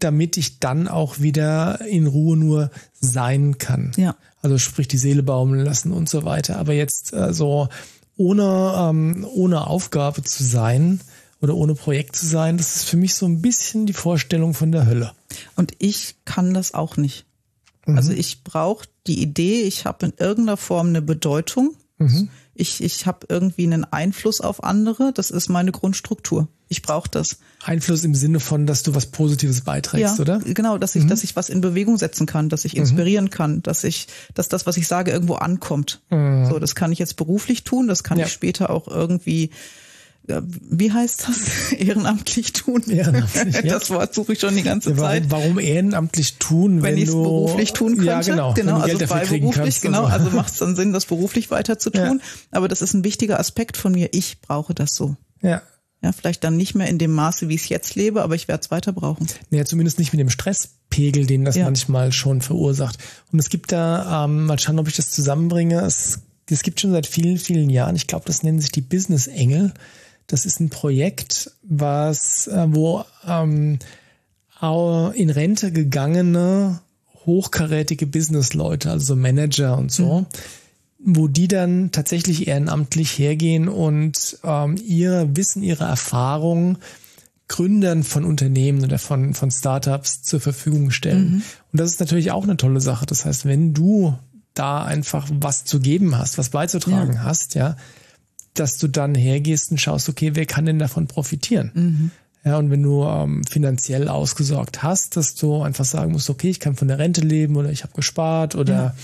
Damit 0.00 0.36
ich 0.36 0.60
dann 0.60 0.88
auch 0.88 1.20
wieder 1.20 1.80
in 1.86 2.06
Ruhe 2.06 2.36
nur 2.36 2.70
sein 2.92 3.58
kann. 3.58 3.92
Ja. 3.96 4.16
Also 4.42 4.58
sprich 4.58 4.88
die 4.88 4.98
Seele 4.98 5.22
baumeln 5.22 5.64
lassen 5.64 5.92
und 5.92 6.08
so 6.08 6.24
weiter. 6.24 6.58
Aber 6.58 6.72
jetzt 6.72 7.12
äh, 7.12 7.32
so 7.32 7.68
ohne, 8.16 8.74
ähm, 8.76 9.26
ohne 9.32 9.66
Aufgabe 9.66 10.22
zu 10.22 10.44
sein 10.44 11.00
oder 11.40 11.54
ohne 11.54 11.74
Projekt 11.74 12.16
zu 12.16 12.26
sein, 12.26 12.56
das 12.56 12.76
ist 12.76 12.88
für 12.88 12.96
mich 12.96 13.14
so 13.14 13.26
ein 13.26 13.40
bisschen 13.40 13.86
die 13.86 13.92
Vorstellung 13.92 14.54
von 14.54 14.72
der 14.72 14.86
Hölle. 14.86 15.12
Und 15.56 15.72
ich 15.78 16.16
kann 16.24 16.54
das 16.54 16.74
auch 16.74 16.96
nicht. 16.96 17.26
Mhm. 17.86 17.96
Also 17.96 18.12
ich 18.12 18.44
brauche 18.44 18.86
die 19.06 19.22
Idee, 19.22 19.62
ich 19.62 19.84
habe 19.84 20.06
in 20.06 20.12
irgendeiner 20.18 20.56
Form 20.56 20.88
eine 20.88 21.02
Bedeutung. 21.02 21.74
Mhm. 21.98 22.28
Ich, 22.54 22.82
ich 22.82 23.06
habe 23.06 23.26
irgendwie 23.28 23.64
einen 23.64 23.84
Einfluss 23.84 24.40
auf 24.40 24.62
andere. 24.62 25.12
Das 25.12 25.30
ist 25.30 25.48
meine 25.48 25.72
Grundstruktur. 25.72 26.48
Ich 26.68 26.82
brauche 26.82 27.08
das. 27.08 27.38
Einfluss 27.62 28.04
im 28.04 28.14
Sinne 28.14 28.40
von, 28.40 28.66
dass 28.66 28.82
du 28.82 28.94
was 28.94 29.06
Positives 29.06 29.60
beiträgst, 29.60 30.18
ja, 30.18 30.22
oder? 30.22 30.38
Genau, 30.40 30.78
dass 30.78 30.94
ich, 30.96 31.04
mhm. 31.04 31.08
dass 31.08 31.24
ich 31.24 31.36
was 31.36 31.48
in 31.48 31.60
Bewegung 31.60 31.96
setzen 31.96 32.26
kann, 32.26 32.48
dass 32.48 32.64
ich 32.64 32.76
inspirieren 32.76 33.26
mhm. 33.26 33.30
kann, 33.30 33.62
dass 33.62 33.84
ich, 33.84 34.08
dass 34.34 34.48
das, 34.48 34.66
was 34.66 34.76
ich 34.76 34.88
sage, 34.88 35.10
irgendwo 35.10 35.34
ankommt. 35.34 36.02
Mhm. 36.10 36.46
So, 36.46 36.58
das 36.58 36.74
kann 36.74 36.92
ich 36.92 36.98
jetzt 36.98 37.16
beruflich 37.16 37.64
tun, 37.64 37.86
das 37.86 38.02
kann 38.02 38.18
ja. 38.18 38.26
ich 38.26 38.32
später 38.32 38.70
auch 38.70 38.88
irgendwie 38.88 39.50
wie 40.26 40.90
heißt 40.90 41.28
das? 41.28 41.72
Ehrenamtlich 41.78 42.52
tun. 42.52 42.82
Ehrenamtlich, 42.88 43.56
ja. 43.56 43.78
Das 43.78 43.90
Wort 43.90 44.14
suche 44.14 44.32
ich 44.32 44.40
schon 44.40 44.56
die 44.56 44.62
ganze 44.62 44.90
ja, 44.90 44.96
warum, 44.96 45.10
Zeit. 45.10 45.24
Warum 45.28 45.58
ehrenamtlich 45.58 46.38
tun, 46.38 46.82
wenn, 46.82 46.92
wenn 46.92 46.98
ich 46.98 47.08
es 47.08 47.14
beruflich 47.14 47.72
tun 47.72 47.96
könnte? 47.96 48.06
Ja, 48.06 48.20
genau. 48.22 48.54
Genau, 48.54 48.78
also 48.78 49.06
freiberuflich, 49.06 49.80
genau. 49.82 50.04
Also, 50.04 50.24
also 50.24 50.36
macht 50.36 50.52
es 50.52 50.58
dann 50.58 50.76
Sinn, 50.76 50.92
das 50.92 51.06
beruflich 51.06 51.50
weiter 51.50 51.78
zu 51.78 51.90
tun. 51.90 52.20
Ja. 52.20 52.26
Aber 52.52 52.68
das 52.68 52.80
ist 52.80 52.94
ein 52.94 53.04
wichtiger 53.04 53.38
Aspekt 53.38 53.76
von 53.76 53.92
mir. 53.92 54.08
Ich 54.12 54.40
brauche 54.40 54.74
das 54.74 54.94
so. 54.96 55.16
Ja. 55.42 55.62
Ja, 56.02 56.12
vielleicht 56.12 56.44
dann 56.44 56.58
nicht 56.58 56.74
mehr 56.74 56.86
in 56.88 56.98
dem 56.98 57.12
Maße, 57.12 57.48
wie 57.48 57.54
ich 57.54 57.62
es 57.62 57.68
jetzt 57.70 57.94
lebe, 57.94 58.22
aber 58.22 58.34
ich 58.34 58.46
werde 58.46 58.60
es 58.62 58.70
weiter 58.70 58.92
brauchen. 58.92 59.26
Naja, 59.48 59.64
zumindest 59.64 59.98
nicht 59.98 60.12
mit 60.12 60.20
dem 60.20 60.28
Stresspegel, 60.28 61.24
den 61.24 61.46
das 61.46 61.56
ja. 61.56 61.64
manchmal 61.64 62.12
schon 62.12 62.42
verursacht. 62.42 62.98
Und 63.32 63.38
es 63.38 63.48
gibt 63.48 63.72
da, 63.72 64.24
ähm, 64.24 64.44
mal 64.44 64.58
schauen, 64.58 64.78
ob 64.78 64.86
ich 64.86 64.96
das 64.96 65.10
zusammenbringe. 65.10 65.80
Es, 65.80 66.20
es 66.50 66.62
gibt 66.62 66.80
schon 66.80 66.92
seit 66.92 67.06
vielen, 67.06 67.38
vielen 67.38 67.70
Jahren, 67.70 67.96
ich 67.96 68.06
glaube, 68.06 68.26
das 68.26 68.42
nennen 68.42 68.60
sich 68.60 68.70
die 68.70 68.82
Business 68.82 69.28
Engel. 69.28 69.72
Das 70.26 70.46
ist 70.46 70.60
ein 70.60 70.70
Projekt, 70.70 71.50
was, 71.62 72.46
äh, 72.46 72.66
wo 72.68 73.04
ähm, 73.26 73.78
in 74.62 75.30
Rente 75.30 75.72
gegangene, 75.72 76.80
hochkarätige 77.26 78.06
Businessleute, 78.06 78.90
also 78.90 79.14
Manager 79.14 79.76
und 79.76 79.92
so, 79.92 80.20
mhm. 80.20 80.26
wo 80.98 81.28
die 81.28 81.48
dann 81.48 81.90
tatsächlich 81.92 82.46
ehrenamtlich 82.46 83.18
hergehen 83.18 83.68
und 83.68 84.38
ähm, 84.42 84.76
ihr 84.86 85.28
Wissen, 85.34 85.62
ihre 85.62 85.84
Erfahrung 85.84 86.78
Gründern 87.46 88.04
von 88.04 88.24
Unternehmen 88.24 88.82
oder 88.84 88.98
von, 88.98 89.34
von 89.34 89.50
Startups 89.50 90.22
zur 90.22 90.40
Verfügung 90.40 90.90
stellen. 90.90 91.30
Mhm. 91.30 91.42
Und 91.72 91.80
das 91.80 91.90
ist 91.90 92.00
natürlich 92.00 92.30
auch 92.30 92.44
eine 92.44 92.56
tolle 92.56 92.80
Sache. 92.80 93.04
Das 93.06 93.24
heißt, 93.26 93.44
wenn 93.44 93.74
du 93.74 94.16
da 94.54 94.84
einfach 94.84 95.28
was 95.30 95.64
zu 95.64 95.80
geben 95.80 96.16
hast, 96.16 96.38
was 96.38 96.50
beizutragen 96.50 97.14
ja. 97.14 97.22
hast, 97.22 97.54
ja, 97.54 97.76
dass 98.54 98.78
du 98.78 98.88
dann 98.88 99.14
hergehst 99.14 99.70
und 99.70 99.78
schaust, 99.78 100.08
okay, 100.08 100.32
wer 100.34 100.46
kann 100.46 100.66
denn 100.66 100.78
davon 100.78 101.06
profitieren? 101.06 101.70
Mhm. 101.74 102.10
Ja, 102.44 102.58
und 102.58 102.70
wenn 102.70 102.82
du 102.82 103.04
ähm, 103.04 103.42
finanziell 103.44 104.08
ausgesorgt 104.08 104.82
hast, 104.82 105.16
dass 105.16 105.34
du 105.34 105.62
einfach 105.62 105.86
sagen 105.86 106.12
musst, 106.12 106.28
okay, 106.28 106.50
ich 106.50 106.60
kann 106.60 106.76
von 106.76 106.88
der 106.88 106.98
Rente 106.98 107.22
leben 107.22 107.56
oder 107.56 107.70
ich 107.70 107.82
habe 107.84 107.94
gespart 107.94 108.54
oder 108.54 108.74
ja. 108.74 108.94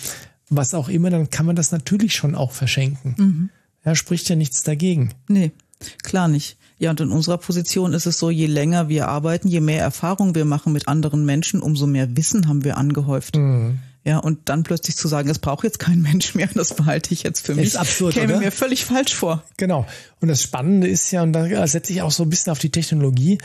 was 0.51 0.75
auch 0.75 0.89
immer, 0.89 1.09
dann 1.09 1.31
kann 1.31 1.47
man 1.47 1.57
das 1.57 1.73
natürlich 1.73 2.15
schon 2.15 2.35
auch 2.35 2.53
verschenken. 2.53 3.15
Mhm. 3.17 3.51
Ja, 3.85 3.95
spricht 3.95 4.29
ja 4.29 4.37
nichts 4.37 4.63
dagegen. 4.63 5.15
Nee, 5.27 5.53
klar 6.03 6.29
nicht. 6.29 6.59
Ja, 6.79 6.91
und 6.91 7.01
in 7.01 7.11
unserer 7.11 7.39
Position 7.39 7.95
ist 7.95 8.07
es 8.07 8.19
so, 8.19 8.31
je 8.31 8.47
länger 8.47 8.89
wir 8.89 9.09
arbeiten, 9.09 9.49
je 9.49 9.61
mehr 9.61 9.83
Erfahrung 9.83 10.35
wir 10.35 10.45
machen 10.45 10.73
mit 10.73 10.87
anderen 10.87 11.25
Menschen, 11.25 11.61
umso 11.61 11.87
mehr 11.87 12.17
Wissen 12.17 12.47
haben 12.47 12.65
wir 12.65 12.77
angehäuft. 12.77 13.37
Mhm. 13.37 13.79
Ja, 14.03 14.19
und 14.19 14.49
dann 14.49 14.63
plötzlich 14.63 14.97
zu 14.97 15.09
sagen, 15.09 15.29
es 15.29 15.39
braucht 15.39 15.63
jetzt 15.63 15.79
kein 15.79 16.01
Mensch 16.01 16.35
mehr, 16.35 16.49
das 16.55 16.75
behalte 16.75 17.13
ich 17.13 17.23
jetzt 17.23 17.45
für 17.45 17.55
mich, 17.55 17.67
ist 17.67 17.77
absurd, 17.77 18.15
käme 18.15 18.35
oder? 18.35 18.39
mir 18.39 18.53
völlig 18.53 18.85
falsch 18.87 19.15
vor. 19.15 19.45
Genau. 19.59 19.87
Und 20.21 20.29
das 20.29 20.43
Spannende 20.43 20.89
ist 20.89 21.11
ja, 21.11 21.23
und 21.23 21.35
da 21.35 21.67
setze 21.67 21.93
ich 21.93 22.01
auch 22.01 22.11
so 22.11 22.23
ein 22.23 22.31
bisschen 22.31 22.51
auf 22.51 22.59
die 22.59 22.71
Technologie, 22.71 23.39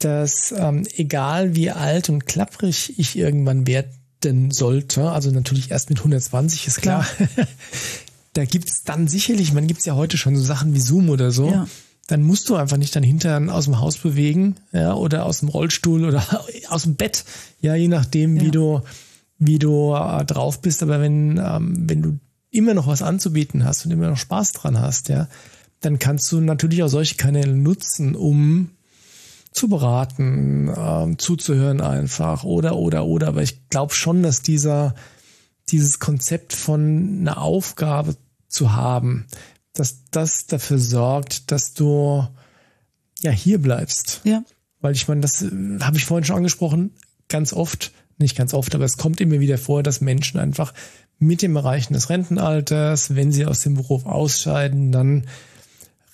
dass 0.00 0.52
ähm, 0.52 0.86
egal 0.96 1.54
wie 1.54 1.70
alt 1.70 2.08
und 2.08 2.26
klapprig 2.26 2.98
ich 2.98 3.16
irgendwann 3.16 3.66
werden 3.66 4.50
sollte, 4.50 5.10
also 5.10 5.30
natürlich 5.30 5.70
erst 5.70 5.90
mit 5.90 5.98
120 5.98 6.66
ist 6.66 6.82
klar, 6.82 7.04
klar. 7.04 7.28
da 8.32 8.44
gibt's 8.44 8.82
dann 8.82 9.06
sicherlich, 9.06 9.52
man 9.52 9.66
gibt's 9.66 9.84
ja 9.84 9.94
heute 9.94 10.16
schon 10.16 10.36
so 10.36 10.42
Sachen 10.42 10.74
wie 10.74 10.80
Zoom 10.80 11.10
oder 11.10 11.30
so, 11.30 11.50
ja. 11.50 11.68
dann 12.08 12.22
musst 12.22 12.48
du 12.48 12.56
einfach 12.56 12.78
nicht 12.78 12.96
dein 12.96 13.02
Hintern 13.02 13.48
aus 13.48 13.66
dem 13.66 13.78
Haus 13.78 13.98
bewegen 13.98 14.56
ja, 14.72 14.94
oder 14.94 15.24
aus 15.24 15.40
dem 15.40 15.48
Rollstuhl 15.50 16.04
oder 16.04 16.26
aus 16.68 16.82
dem 16.82 16.96
Bett, 16.96 17.24
ja, 17.60 17.76
je 17.76 17.88
nachdem, 17.88 18.36
ja. 18.36 18.42
wie 18.42 18.50
du 18.50 18.80
wie 19.40 19.58
du 19.58 19.94
äh, 19.94 20.24
drauf 20.24 20.60
bist, 20.60 20.82
aber 20.82 21.00
wenn, 21.00 21.38
ähm, 21.38 21.88
wenn 21.88 22.02
du 22.02 22.18
immer 22.50 22.74
noch 22.74 22.86
was 22.86 23.02
anzubieten 23.02 23.64
hast 23.64 23.84
und 23.84 23.90
immer 23.90 24.08
noch 24.08 24.16
Spaß 24.16 24.52
dran 24.52 24.78
hast, 24.78 25.08
ja, 25.08 25.28
dann 25.80 25.98
kannst 25.98 26.30
du 26.30 26.40
natürlich 26.40 26.82
auch 26.82 26.88
solche 26.88 27.16
Kanäle 27.16 27.54
nutzen, 27.54 28.14
um 28.14 28.70
zu 29.50 29.68
beraten, 29.68 30.72
ähm, 30.76 31.18
zuzuhören 31.18 31.80
einfach 31.80 32.44
oder 32.44 32.76
oder 32.76 33.04
oder. 33.06 33.28
Aber 33.28 33.42
ich 33.42 33.68
glaube 33.70 33.94
schon, 33.94 34.22
dass 34.22 34.42
dieser 34.42 34.94
dieses 35.70 35.98
Konzept 35.98 36.52
von 36.52 37.18
einer 37.20 37.38
Aufgabe 37.38 38.16
zu 38.48 38.72
haben, 38.72 39.26
dass 39.72 40.04
das 40.10 40.46
dafür 40.46 40.78
sorgt, 40.78 41.50
dass 41.50 41.74
du 41.74 42.26
ja 43.20 43.30
hier 43.30 43.58
bleibst. 43.58 44.20
Ja. 44.24 44.44
Weil 44.80 44.94
ich 44.94 45.08
meine, 45.08 45.20
das 45.20 45.42
äh, 45.42 45.78
habe 45.80 45.96
ich 45.96 46.04
vorhin 46.04 46.24
schon 46.24 46.36
angesprochen, 46.36 46.94
ganz 47.28 47.52
oft, 47.52 47.92
nicht 48.20 48.36
ganz 48.36 48.54
oft, 48.54 48.74
aber 48.74 48.84
es 48.84 48.96
kommt 48.96 49.20
immer 49.20 49.40
wieder 49.40 49.58
vor, 49.58 49.82
dass 49.82 50.00
Menschen 50.00 50.38
einfach 50.38 50.72
mit 51.18 51.42
dem 51.42 51.56
Erreichen 51.56 51.92
des 51.92 52.08
Rentenalters, 52.08 53.14
wenn 53.14 53.32
sie 53.32 53.46
aus 53.46 53.60
dem 53.60 53.74
Beruf 53.74 54.06
ausscheiden, 54.06 54.92
dann 54.92 55.26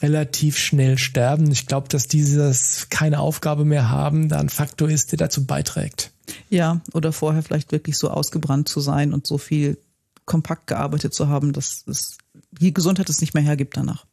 relativ 0.03 0.59
schnell 0.59 0.99
sterben. 0.99 1.51
Ich 1.51 1.67
glaube, 1.67 1.89
dass 1.89 2.09
dieses 2.09 2.89
keine 2.91 3.21
Aufgabe 3.21 3.65
mehr 3.65 3.89
haben, 3.89 4.29
da 4.29 4.39
ein 4.39 4.49
Faktor 4.49 4.91
ist, 4.91 5.13
der 5.13 5.19
dazu 5.19 5.47
beiträgt. 5.47 6.11
Ja, 6.51 6.81
oder 6.93 7.13
vorher 7.13 7.43
vielleicht 7.43 7.73
wirklich 7.73 7.97
so 7.97 8.11
ausgebrannt 8.11 8.69
zu 8.69 8.81
sein 8.81 9.15
und 9.15 9.27
so 9.27 9.39
viel 9.39 9.79
kompakt 10.25 10.67
gearbeitet 10.67 11.15
zu 11.15 11.29
haben, 11.29 11.53
dass 11.53 11.85
es 11.87 12.19
die 12.51 12.75
Gesundheit 12.75 13.09
es 13.09 13.21
nicht 13.21 13.33
mehr 13.33 13.45
hergibt 13.45 13.77
danach. 13.77 14.07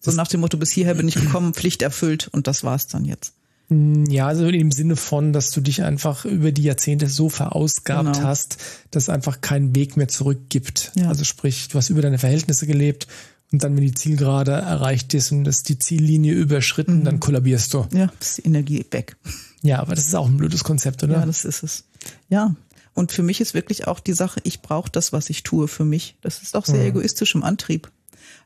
So 0.00 0.10
nach 0.12 0.28
dem 0.28 0.40
Motto, 0.40 0.56
bis 0.56 0.70
hierher 0.70 0.94
bin 0.94 1.06
ich 1.06 1.14
gekommen, 1.14 1.54
Pflicht 1.54 1.82
erfüllt 1.82 2.28
und 2.28 2.46
das 2.46 2.64
war's 2.64 2.86
dann 2.86 3.04
jetzt. 3.04 3.34
Mm, 3.68 4.04
ja, 4.06 4.26
also 4.26 4.46
im 4.48 4.70
Sinne 4.70 4.96
von, 4.96 5.32
dass 5.32 5.50
du 5.50 5.60
dich 5.60 5.82
einfach 5.82 6.24
über 6.24 6.52
die 6.52 6.62
Jahrzehnte 6.62 7.08
so 7.08 7.28
verausgabt 7.28 8.14
genau. 8.14 8.26
hast, 8.26 8.58
dass 8.90 9.04
es 9.04 9.08
einfach 9.08 9.40
keinen 9.40 9.74
Weg 9.74 9.96
mehr 9.96 10.08
zurück 10.08 10.48
gibt. 10.48 10.92
Ja. 10.96 11.08
Also 11.08 11.24
sprich, 11.24 11.68
du 11.68 11.78
hast 11.78 11.90
über 11.90 12.02
deine 12.02 12.18
Verhältnisse 12.18 12.66
gelebt 12.66 13.06
und 13.52 13.62
dann, 13.62 13.76
wenn 13.76 13.84
die 13.84 13.94
Zielgerade 13.94 14.52
erreicht 14.52 15.14
ist 15.14 15.32
und 15.32 15.44
das 15.44 15.62
die 15.62 15.78
Ziellinie 15.78 16.34
überschritten, 16.34 17.00
mhm. 17.00 17.04
dann 17.04 17.20
kollabierst 17.20 17.72
du. 17.72 17.86
Ja, 17.92 18.10
ist 18.20 18.38
die 18.38 18.46
Energie 18.46 18.84
weg. 18.90 19.16
Ja, 19.62 19.80
aber 19.80 19.94
das 19.94 20.06
ist 20.06 20.14
auch 20.14 20.26
ein 20.26 20.36
blödes 20.36 20.64
Konzept, 20.64 21.02
oder? 21.02 21.14
Ja, 21.14 21.26
das 21.26 21.44
ist 21.44 21.62
es. 21.62 21.84
Ja. 22.28 22.54
Und 22.94 23.12
für 23.12 23.22
mich 23.22 23.40
ist 23.40 23.54
wirklich 23.54 23.86
auch 23.86 24.00
die 24.00 24.12
Sache, 24.12 24.40
ich 24.42 24.60
brauche 24.60 24.90
das, 24.90 25.12
was 25.12 25.30
ich 25.30 25.44
tue 25.44 25.68
für 25.68 25.84
mich. 25.84 26.16
Das 26.20 26.42
ist 26.42 26.56
auch 26.56 26.66
sehr 26.66 26.80
mhm. 26.80 26.88
egoistisch 26.88 27.34
im 27.34 27.44
Antrieb. 27.44 27.90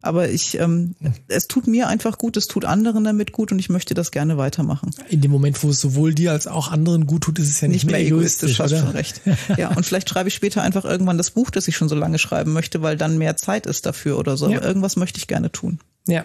Aber 0.01 0.29
ich, 0.29 0.59
ähm, 0.59 0.95
es 1.29 1.47
tut 1.47 1.67
mir 1.67 1.89
einfach 1.89 2.19
gut, 2.19 2.37
es 2.37 2.49
tut 2.49 2.65
anderen 2.65 3.05
damit 3.05 3.33
gut 3.33 3.53
und 3.53 3.59
ich 3.59 3.69
möchte 3.69 3.95
das 3.95 4.11
gerne 4.11 4.37
weitermachen. 4.37 4.91
In 5.09 5.21
dem 5.21 5.31
Moment, 5.31 5.63
wo 5.63 5.71
es 5.71 5.81
sowohl 5.81 6.15
dir 6.15 6.33
als 6.33 6.47
auch 6.47 6.71
anderen 6.71 7.07
gut 7.07 7.23
tut, 7.23 7.39
ist 7.39 7.49
es 7.49 7.61
ja 7.61 7.69
nicht, 7.69 7.85
nicht 7.85 7.93
mehr, 7.93 8.01
mehr 8.01 8.09
egoistisch. 8.09 8.59
Hast 8.59 8.77
schon 8.77 8.89
recht. 8.89 9.21
Ja, 9.57 9.75
und 9.77 9.85
vielleicht 9.85 10.09
schreibe 10.09 10.29
ich 10.29 10.35
später 10.35 10.63
einfach 10.63 10.85
irgendwann 10.85 11.19
das 11.19 11.31
Buch, 11.31 11.51
das 11.51 11.69
ich 11.69 11.77
schon 11.77 11.89
so 11.89 11.95
lange 11.95 12.19
schreiben 12.19 12.53
möchte, 12.53 12.83
weil 12.83 12.97
dann 12.97 13.19
mehr 13.19 13.37
Zeit 13.37 13.67
ist 13.67 13.87
dafür 13.87 14.19
oder 14.19 14.37
so. 14.37 14.49
Ja. 14.49 14.59
Aber 14.59 14.67
irgendwas 14.67 14.97
möchte 14.97 15.19
ich 15.19 15.27
gerne 15.27 15.53
tun. 15.53 15.79
Ja. 16.09 16.25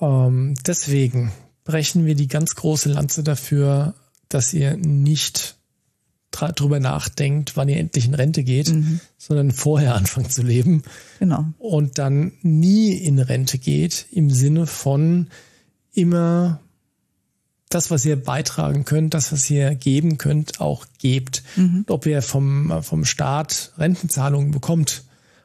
Ähm, 0.00 0.54
deswegen 0.66 1.32
brechen 1.64 2.06
wir 2.06 2.14
die 2.14 2.28
ganz 2.28 2.54
große 2.54 2.88
Lanze 2.88 3.22
dafür, 3.22 3.94
dass 4.28 4.52
ihr 4.52 4.76
nicht 4.76 5.57
drüber 6.40 6.80
nachdenkt, 6.80 7.56
wann 7.56 7.68
ihr 7.68 7.78
endlich 7.78 8.06
in 8.06 8.14
Rente 8.14 8.44
geht, 8.44 8.72
mhm. 8.72 9.00
sondern 9.16 9.50
vorher 9.50 9.94
anfangt 9.96 10.32
zu 10.32 10.42
leben. 10.42 10.82
Genau. 11.18 11.46
Und 11.58 11.98
dann 11.98 12.32
nie 12.42 12.92
in 12.92 13.18
Rente 13.18 13.58
geht, 13.58 14.06
im 14.10 14.30
Sinne 14.30 14.66
von 14.66 15.28
immer 15.92 16.60
das, 17.68 17.90
was 17.90 18.04
ihr 18.04 18.16
beitragen 18.16 18.84
könnt, 18.84 19.14
das, 19.14 19.32
was 19.32 19.48
ihr 19.50 19.74
geben 19.74 20.18
könnt, 20.18 20.60
auch 20.60 20.86
gebt. 20.98 21.42
Mhm. 21.56 21.84
Ob 21.88 22.06
ihr 22.06 22.22
vom, 22.22 22.82
vom 22.82 23.04
Staat 23.04 23.72
Rentenzahlungen 23.78 24.50
bekommt 24.50 25.04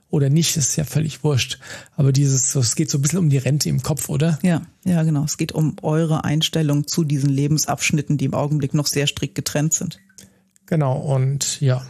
oder 0.10 0.30
nicht, 0.30 0.56
ist 0.58 0.76
ja 0.76 0.84
völlig 0.84 1.24
wurscht. 1.24 1.60
Aber 1.96 2.12
dieses, 2.12 2.56
es 2.56 2.76
geht 2.76 2.90
so 2.90 2.98
ein 2.98 3.02
bisschen 3.02 3.20
um 3.20 3.30
die 3.30 3.40
Rente 3.40 3.68
im 3.70 3.82
Kopf, 3.82 4.10
oder? 4.10 4.40
Ja, 4.42 4.62
ja, 4.86 5.04
genau. 5.04 5.24
Es 5.24 5.38
geht 5.38 5.52
um 5.52 5.76
eure 5.82 6.24
Einstellung 6.24 6.88
zu 6.88 7.04
diesen 7.04 7.30
Lebensabschnitten, 7.30 8.18
die 8.18 8.26
im 8.26 8.34
Augenblick 8.34 8.74
noch 8.74 8.88
sehr 8.88 9.08
strikt 9.08 9.36
getrennt 9.36 9.74
sind. 9.74 10.00
Genau, 10.66 10.98
und 10.98 11.60
ja. 11.62 11.86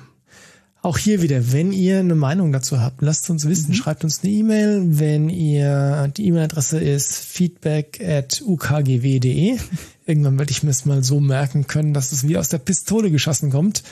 Auch 0.82 0.98
hier 0.98 1.22
wieder, 1.22 1.54
wenn 1.54 1.72
ihr 1.72 2.00
eine 2.00 2.16
Meinung 2.16 2.52
dazu 2.52 2.82
habt, 2.82 3.02
lasst 3.02 3.30
uns 3.30 3.48
wissen, 3.48 3.70
mhm. 3.70 3.76
schreibt 3.76 4.04
uns 4.04 4.22
eine 4.22 4.34
E-Mail. 4.34 5.00
Wenn 5.00 5.30
ihr, 5.30 6.12
die 6.18 6.28
E-Mail-Adresse 6.28 6.78
ist 6.80 7.16
feedback 7.16 8.02
at 8.06 8.42
ukgw.de. 8.46 9.58
Irgendwann 10.06 10.38
werde 10.38 10.52
ich 10.52 10.62
mir 10.62 10.72
es 10.72 10.86
mal 10.86 11.02
so 11.02 11.22
merken 11.22 11.68
können, 11.68 11.94
dass 11.94 12.12
es 12.12 12.28
wie 12.28 12.38
aus 12.38 12.50
der 12.50 12.58
Pistole 12.58 13.12
geschossen 13.12 13.50
kommt. 13.50 13.84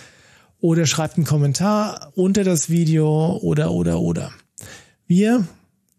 Oder 0.60 0.86
schreibt 0.86 1.16
einen 1.16 1.26
Kommentar 1.26 2.12
unter 2.16 2.44
das 2.44 2.70
Video 2.70 3.38
oder, 3.38 3.72
oder, 3.72 4.02
oder. 4.02 4.32
Wir 5.08 5.48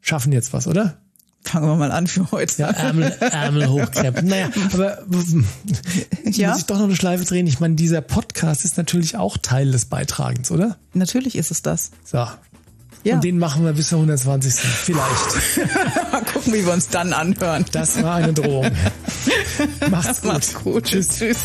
schaffen 0.03 0.33
jetzt 0.33 0.53
was, 0.53 0.67
oder? 0.67 1.02
Fangen 1.45 1.67
wir 1.69 1.77
mal 1.77 1.91
an 1.91 2.07
für 2.07 2.31
heute. 2.31 2.63
Ja, 2.63 2.71
Ärmel, 2.71 3.11
Ärmel 3.21 3.69
hochkrempeln. 3.69 4.27
Naja, 4.27 4.49
aber 4.73 4.99
ich 6.25 6.37
ja? 6.37 6.51
muss 6.51 6.59
ich 6.59 6.67
doch 6.67 6.79
noch 6.79 6.85
eine 6.85 6.97
Schleife 6.97 7.25
drehen. 7.25 7.47
Ich 7.47 7.61
meine, 7.61 7.75
dieser 7.75 8.01
Podcast 8.01 8.65
ist 8.65 8.77
natürlich 8.77 9.17
auch 9.17 9.37
Teil 9.39 9.71
des 9.73 9.87
Beitragens, 9.87 10.51
oder? 10.51 10.77
Natürlich 10.95 11.37
ist 11.37 11.51
es 11.51 11.63
das. 11.63 11.91
So. 12.05 12.27
Ja. 13.05 13.15
Und 13.15 13.25
den 13.25 13.39
machen 13.39 13.65
wir 13.65 13.73
bis 13.73 13.89
zur 13.89 13.99
120. 13.99 14.55
Vielleicht. 14.55 15.67
mal 16.13 16.23
gucken, 16.25 16.53
wie 16.53 16.65
wir 16.65 16.73
uns 16.73 16.89
dann 16.89 17.13
anhören. 17.13 17.65
Das 17.73 18.01
war 18.03 18.17
eine 18.17 18.33
Drohung. 18.33 18.71
Macht's 19.91 20.23
gut. 20.23 20.33
Macht's 20.33 20.55
gut. 20.55 20.85
Tschüss. 20.85 21.19
Tschüss. 21.19 21.39